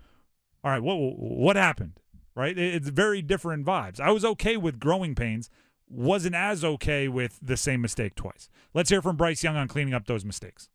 right, 0.62 0.82
what 0.82 0.96
what 0.96 1.56
happened? 1.56 1.92
Right? 2.34 2.56
It's 2.56 2.88
very 2.88 3.22
different 3.22 3.66
vibes. 3.66 4.00
I 4.00 4.10
was 4.10 4.24
okay 4.24 4.56
with 4.56 4.78
growing 4.78 5.14
pains. 5.14 5.50
Wasn't 5.88 6.34
as 6.34 6.64
okay 6.64 7.08
with 7.08 7.38
the 7.42 7.56
same 7.56 7.80
mistake 7.80 8.14
twice. 8.14 8.48
Let's 8.72 8.90
hear 8.90 9.02
from 9.02 9.16
Bryce 9.16 9.42
Young 9.42 9.56
on 9.56 9.68
cleaning 9.68 9.94
up 9.94 10.06
those 10.06 10.24
mistakes. 10.24 10.68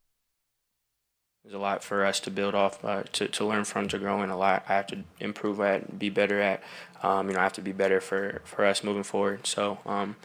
There's 1.45 1.53
a 1.55 1.59
lot 1.59 1.83
for 1.83 2.03
us 2.03 2.19
to 2.21 2.31
build 2.31 2.55
off, 2.55 2.83
uh, 2.83 3.03
to, 3.13 3.27
to 3.27 3.45
learn 3.45 3.65
from, 3.65 3.87
to 3.89 3.99
grow 3.99 4.23
in. 4.23 4.31
A 4.31 4.37
lot 4.37 4.65
I 4.67 4.73
have 4.73 4.87
to 4.87 5.03
improve 5.19 5.59
at, 5.61 5.99
be 5.99 6.09
better 6.09 6.41
at. 6.41 6.63
Um, 7.03 7.27
you 7.27 7.35
know, 7.35 7.39
I 7.39 7.43
have 7.43 7.53
to 7.53 7.61
be 7.61 7.71
better 7.71 8.01
for, 8.01 8.41
for 8.43 8.65
us 8.65 8.83
moving 8.83 9.03
forward. 9.03 9.45
So, 9.45 9.77
um, 9.85 10.15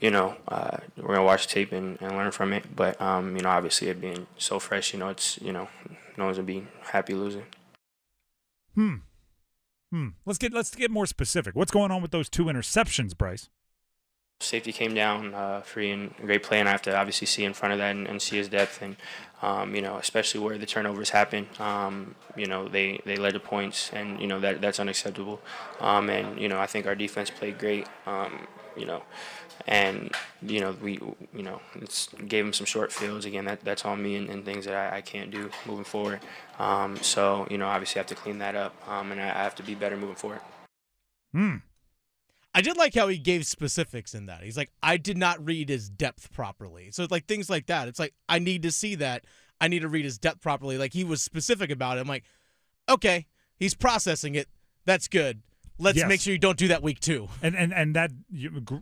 you 0.00 0.10
know, 0.10 0.36
uh, 0.48 0.78
we're 0.96 1.14
gonna 1.14 1.24
watch 1.24 1.46
tape 1.46 1.72
and, 1.72 2.00
and 2.00 2.16
learn 2.16 2.30
from 2.30 2.52
it. 2.52 2.74
But 2.74 3.00
um, 3.00 3.36
you 3.36 3.42
know, 3.42 3.50
obviously, 3.50 3.88
it 3.88 4.00
being 4.00 4.26
so 4.38 4.58
fresh, 4.58 4.92
you 4.92 4.98
know, 4.98 5.08
it's 5.08 5.40
you 5.40 5.52
know, 5.52 5.68
no 6.16 6.24
one's 6.24 6.38
gonna 6.38 6.46
be 6.46 6.66
happy 6.82 7.14
losing. 7.14 7.44
Hmm. 8.74 8.96
Hmm. 9.90 10.08
Let's 10.24 10.38
get 10.38 10.52
let's 10.52 10.74
get 10.74 10.90
more 10.90 11.06
specific. 11.06 11.54
What's 11.54 11.72
going 11.72 11.90
on 11.90 12.00
with 12.02 12.10
those 12.10 12.28
two 12.28 12.44
interceptions, 12.44 13.16
Bryce? 13.16 13.48
Safety 14.42 14.72
came 14.72 14.94
down 14.94 15.34
uh, 15.34 15.60
free 15.60 15.90
and 15.90 16.16
great 16.16 16.42
play, 16.42 16.60
and 16.60 16.68
I 16.68 16.72
have 16.72 16.80
to 16.82 16.96
obviously 16.96 17.26
see 17.26 17.44
in 17.44 17.52
front 17.52 17.72
of 17.72 17.78
that 17.78 17.94
and, 17.94 18.06
and 18.06 18.22
see 18.22 18.38
his 18.38 18.48
depth, 18.48 18.80
and 18.80 18.96
um, 19.42 19.74
you 19.74 19.82
know, 19.82 19.96
especially 19.96 20.40
where 20.40 20.56
the 20.56 20.64
turnovers 20.64 21.10
happen. 21.10 21.46
Um, 21.58 22.14
you 22.36 22.46
know, 22.46 22.66
they, 22.66 23.00
they 23.04 23.16
led 23.16 23.34
to 23.34 23.40
points, 23.40 23.90
and 23.92 24.18
you 24.18 24.26
know 24.26 24.40
that 24.40 24.62
that's 24.62 24.80
unacceptable. 24.80 25.42
Um, 25.78 26.08
and 26.08 26.40
you 26.40 26.48
know, 26.48 26.58
I 26.58 26.66
think 26.66 26.86
our 26.86 26.94
defense 26.94 27.28
played 27.28 27.58
great. 27.58 27.86
Um, 28.06 28.46
you 28.76 28.86
know, 28.86 29.02
and 29.66 30.12
you 30.42 30.60
know 30.60 30.72
we 30.82 30.92
you 31.34 31.42
know 31.42 31.60
it's 31.76 32.08
gave 32.28 32.44
him 32.44 32.52
some 32.52 32.66
short 32.66 32.92
fields 32.92 33.24
again. 33.24 33.44
That 33.44 33.60
that's 33.64 33.84
on 33.84 34.02
me 34.02 34.16
and, 34.16 34.28
and 34.30 34.44
things 34.44 34.64
that 34.64 34.74
I, 34.74 34.98
I 34.98 35.00
can't 35.00 35.30
do 35.30 35.50
moving 35.66 35.84
forward. 35.84 36.20
Um, 36.58 36.96
so 36.98 37.46
you 37.50 37.58
know, 37.58 37.66
obviously, 37.66 37.98
I 37.98 38.00
have 38.00 38.06
to 38.08 38.14
clean 38.14 38.38
that 38.38 38.54
up, 38.54 38.74
um, 38.88 39.12
and 39.12 39.20
I, 39.20 39.26
I 39.28 39.42
have 39.42 39.54
to 39.56 39.62
be 39.62 39.74
better 39.74 39.96
moving 39.96 40.16
forward. 40.16 40.40
Hmm. 41.32 41.56
I 42.52 42.62
did 42.62 42.76
like 42.76 42.94
how 42.94 43.06
he 43.06 43.16
gave 43.18 43.46
specifics 43.46 44.12
in 44.12 44.26
that. 44.26 44.42
He's 44.42 44.56
like, 44.56 44.72
I 44.82 44.96
did 44.96 45.16
not 45.16 45.44
read 45.44 45.68
his 45.68 45.88
depth 45.88 46.32
properly. 46.32 46.90
So 46.90 47.06
like 47.08 47.26
things 47.26 47.48
like 47.48 47.66
that. 47.66 47.86
It's 47.86 48.00
like 48.00 48.12
I 48.28 48.40
need 48.40 48.62
to 48.62 48.72
see 48.72 48.96
that. 48.96 49.24
I 49.60 49.68
need 49.68 49.80
to 49.82 49.88
read 49.88 50.04
his 50.04 50.18
depth 50.18 50.40
properly. 50.40 50.76
Like 50.76 50.92
he 50.92 51.04
was 51.04 51.22
specific 51.22 51.70
about 51.70 51.96
it. 51.98 52.00
I'm 52.00 52.08
like, 52.08 52.24
okay, 52.88 53.26
he's 53.56 53.74
processing 53.74 54.34
it. 54.34 54.48
That's 54.84 55.06
good. 55.06 55.42
Let's 55.78 55.98
Yes. 55.98 56.08
make 56.08 56.20
sure 56.20 56.32
you 56.32 56.38
don't 56.38 56.58
do 56.58 56.68
that 56.68 56.82
week 56.82 56.98
two. 56.98 57.28
And 57.40 57.54
and 57.54 57.72
and 57.72 57.94
that 57.94 58.10
you, 58.30 58.50
gr- 58.60 58.76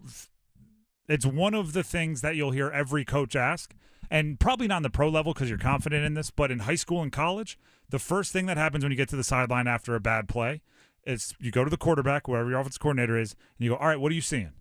it's 1.08 1.26
one 1.26 1.54
of 1.54 1.72
the 1.72 1.82
things 1.82 2.20
that 2.20 2.36
you'll 2.36 2.50
hear 2.50 2.68
every 2.70 3.04
coach 3.04 3.34
ask, 3.34 3.74
and 4.10 4.38
probably 4.38 4.68
not 4.68 4.76
on 4.76 4.82
the 4.82 4.90
pro 4.90 5.08
level 5.08 5.32
because 5.32 5.48
you're 5.48 5.58
confident 5.58 6.04
in 6.04 6.14
this, 6.14 6.30
but 6.30 6.50
in 6.50 6.60
high 6.60 6.74
school 6.74 7.02
and 7.02 7.12
college, 7.12 7.58
the 7.88 7.98
first 7.98 8.32
thing 8.32 8.46
that 8.46 8.56
happens 8.56 8.84
when 8.84 8.92
you 8.92 8.96
get 8.96 9.08
to 9.08 9.16
the 9.16 9.24
sideline 9.24 9.66
after 9.66 9.94
a 9.94 10.00
bad 10.00 10.28
play 10.28 10.60
is 11.04 11.34
you 11.40 11.50
go 11.50 11.64
to 11.64 11.70
the 11.70 11.76
quarterback, 11.76 12.28
wherever 12.28 12.50
your 12.50 12.60
offensive 12.60 12.80
coordinator 12.80 13.18
is, 13.18 13.32
and 13.32 13.64
you 13.64 13.70
go, 13.70 13.76
"All 13.76 13.88
right, 13.88 14.00
what 14.00 14.12
are 14.12 14.14
you 14.14 14.20
seeing?" 14.20 14.52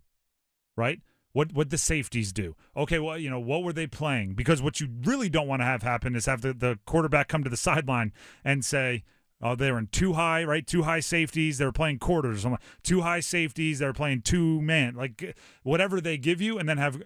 Right? 0.76 1.02
What 1.34 1.54
what 1.54 1.70
the 1.70 1.78
safeties 1.78 2.32
do? 2.32 2.56
Okay, 2.76 3.00
well, 3.00 3.18
you 3.18 3.30
know, 3.30 3.40
what 3.40 3.64
were 3.64 3.74
they 3.74 3.88
playing? 3.88 4.34
Because 4.34 4.62
what 4.62 4.80
you 4.80 4.88
really 5.04 5.30
don't 5.30 5.48
want 5.48 5.62
to 5.62 5.66
have 5.66 5.84
happen 5.84 6.16
is 6.16 6.26
have 6.26 6.42
the, 6.42 6.54
the 6.54 6.80
quarterback 6.86 7.28
come 7.28 7.44
to 7.44 7.50
the 7.50 7.58
sideline 7.58 8.14
and 8.44 8.64
say, 8.64 9.04
Oh, 9.42 9.56
they 9.56 9.72
were 9.72 9.78
in 9.78 9.88
two 9.88 10.14
high, 10.14 10.44
right? 10.44 10.66
Two 10.66 10.84
high 10.84 11.00
safeties. 11.00 11.60
They 11.60 11.66
were 11.66 11.72
playing 11.72 12.00
quarters. 12.00 12.44
Like, 12.44 12.60
two 12.84 13.02
high 13.02 13.20
safeties. 13.20 13.80
They 13.80 13.86
were 13.86 13.94
playing 13.94 14.22
two 14.22 14.62
man, 14.62 14.96
like 14.96 15.38
whatever 15.64 16.02
they 16.02 16.18
give 16.18 16.42
you, 16.42 16.58
and 16.58 16.68
then 16.68 16.78
have. 16.78 17.02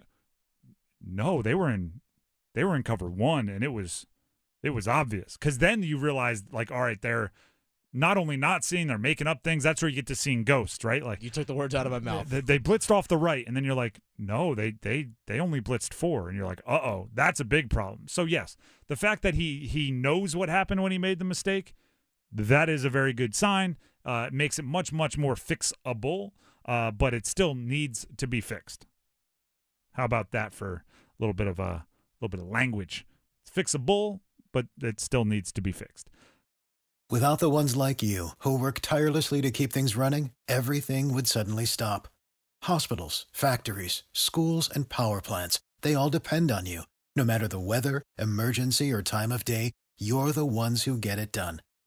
No, 1.04 1.42
they 1.42 1.54
were 1.54 1.68
in, 1.68 2.00
they 2.54 2.64
were 2.64 2.76
in 2.76 2.82
cover 2.84 3.10
one, 3.10 3.48
and 3.48 3.64
it 3.64 3.72
was, 3.72 4.06
it 4.62 4.70
was 4.70 4.86
obvious 4.86 5.36
because 5.36 5.58
then 5.58 5.82
you 5.82 5.98
realize, 5.98 6.44
like, 6.52 6.70
all 6.70 6.82
right, 6.82 7.00
they're 7.02 7.32
not 7.92 8.16
only 8.16 8.36
not 8.36 8.64
seeing, 8.64 8.86
they're 8.86 8.96
making 8.98 9.26
up 9.26 9.42
things. 9.42 9.64
That's 9.64 9.82
where 9.82 9.88
you 9.88 9.96
get 9.96 10.06
to 10.06 10.14
seeing 10.14 10.44
ghosts, 10.44 10.82
right? 10.84 11.02
Like 11.02 11.22
You 11.22 11.28
took 11.28 11.46
the 11.46 11.54
words 11.54 11.74
out 11.74 11.84
of 11.86 11.92
my 11.92 11.98
mouth. 11.98 12.28
they, 12.28 12.40
they 12.40 12.58
blitzed 12.58 12.90
off 12.90 13.08
the 13.08 13.18
right, 13.18 13.44
and 13.46 13.54
then 13.54 13.64
you're 13.64 13.74
like, 13.74 14.00
no, 14.16 14.54
they 14.54 14.74
they 14.80 15.08
they 15.26 15.38
only 15.38 15.60
blitzed 15.60 15.92
four, 15.92 16.28
and 16.28 16.38
you're 16.38 16.46
like, 16.46 16.62
uh 16.66 16.80
oh, 16.82 17.08
that's 17.12 17.40
a 17.40 17.44
big 17.44 17.68
problem. 17.68 18.04
So 18.08 18.24
yes, 18.24 18.56
the 18.86 18.96
fact 18.96 19.22
that 19.22 19.34
he 19.34 19.66
he 19.66 19.90
knows 19.90 20.34
what 20.34 20.48
happened 20.48 20.82
when 20.82 20.92
he 20.92 20.98
made 20.98 21.18
the 21.18 21.24
mistake, 21.26 21.74
that 22.32 22.68
is 22.68 22.84
a 22.84 22.90
very 22.90 23.12
good 23.12 23.34
sign. 23.34 23.76
Uh, 24.04 24.26
it 24.28 24.32
makes 24.32 24.58
it 24.58 24.64
much 24.64 24.92
much 24.92 25.16
more 25.16 25.34
fixable, 25.34 26.32
uh, 26.66 26.90
but 26.90 27.14
it 27.14 27.26
still 27.26 27.54
needs 27.54 28.06
to 28.16 28.26
be 28.26 28.40
fixed. 28.40 28.86
How 29.92 30.04
about 30.04 30.30
that 30.32 30.54
for 30.54 30.74
a 30.74 30.82
little 31.18 31.34
bit 31.34 31.46
of 31.46 31.58
a 31.58 31.84
little 32.20 32.30
bit 32.30 32.40
of 32.40 32.48
language? 32.48 33.06
It's 33.42 33.54
fixable, 33.54 34.20
but 34.52 34.66
it 34.82 35.00
still 35.00 35.24
needs 35.24 35.52
to 35.52 35.60
be 35.60 35.72
fixed. 35.72 36.08
Without 37.10 37.40
the 37.40 37.50
ones 37.50 37.76
like 37.76 38.02
you, 38.02 38.30
who 38.38 38.58
work 38.58 38.80
tirelessly 38.80 39.42
to 39.42 39.50
keep 39.50 39.70
things 39.72 39.96
running, 39.96 40.30
everything 40.48 41.12
would 41.12 41.26
suddenly 41.26 41.66
stop. 41.66 42.08
Hospitals, 42.62 43.26
factories, 43.32 44.04
schools, 44.12 44.70
and 44.74 44.88
power 44.88 45.20
plants, 45.20 45.60
they 45.82 45.94
all 45.94 46.08
depend 46.08 46.50
on 46.50 46.64
you. 46.64 46.84
No 47.14 47.24
matter 47.24 47.46
the 47.46 47.60
weather, 47.60 48.02
emergency, 48.18 48.90
or 48.90 49.02
time 49.02 49.30
of 49.30 49.44
day, 49.44 49.72
you're 49.98 50.32
the 50.32 50.46
ones 50.46 50.84
who 50.84 50.96
get 50.96 51.18
it 51.18 51.32
done. 51.32 51.60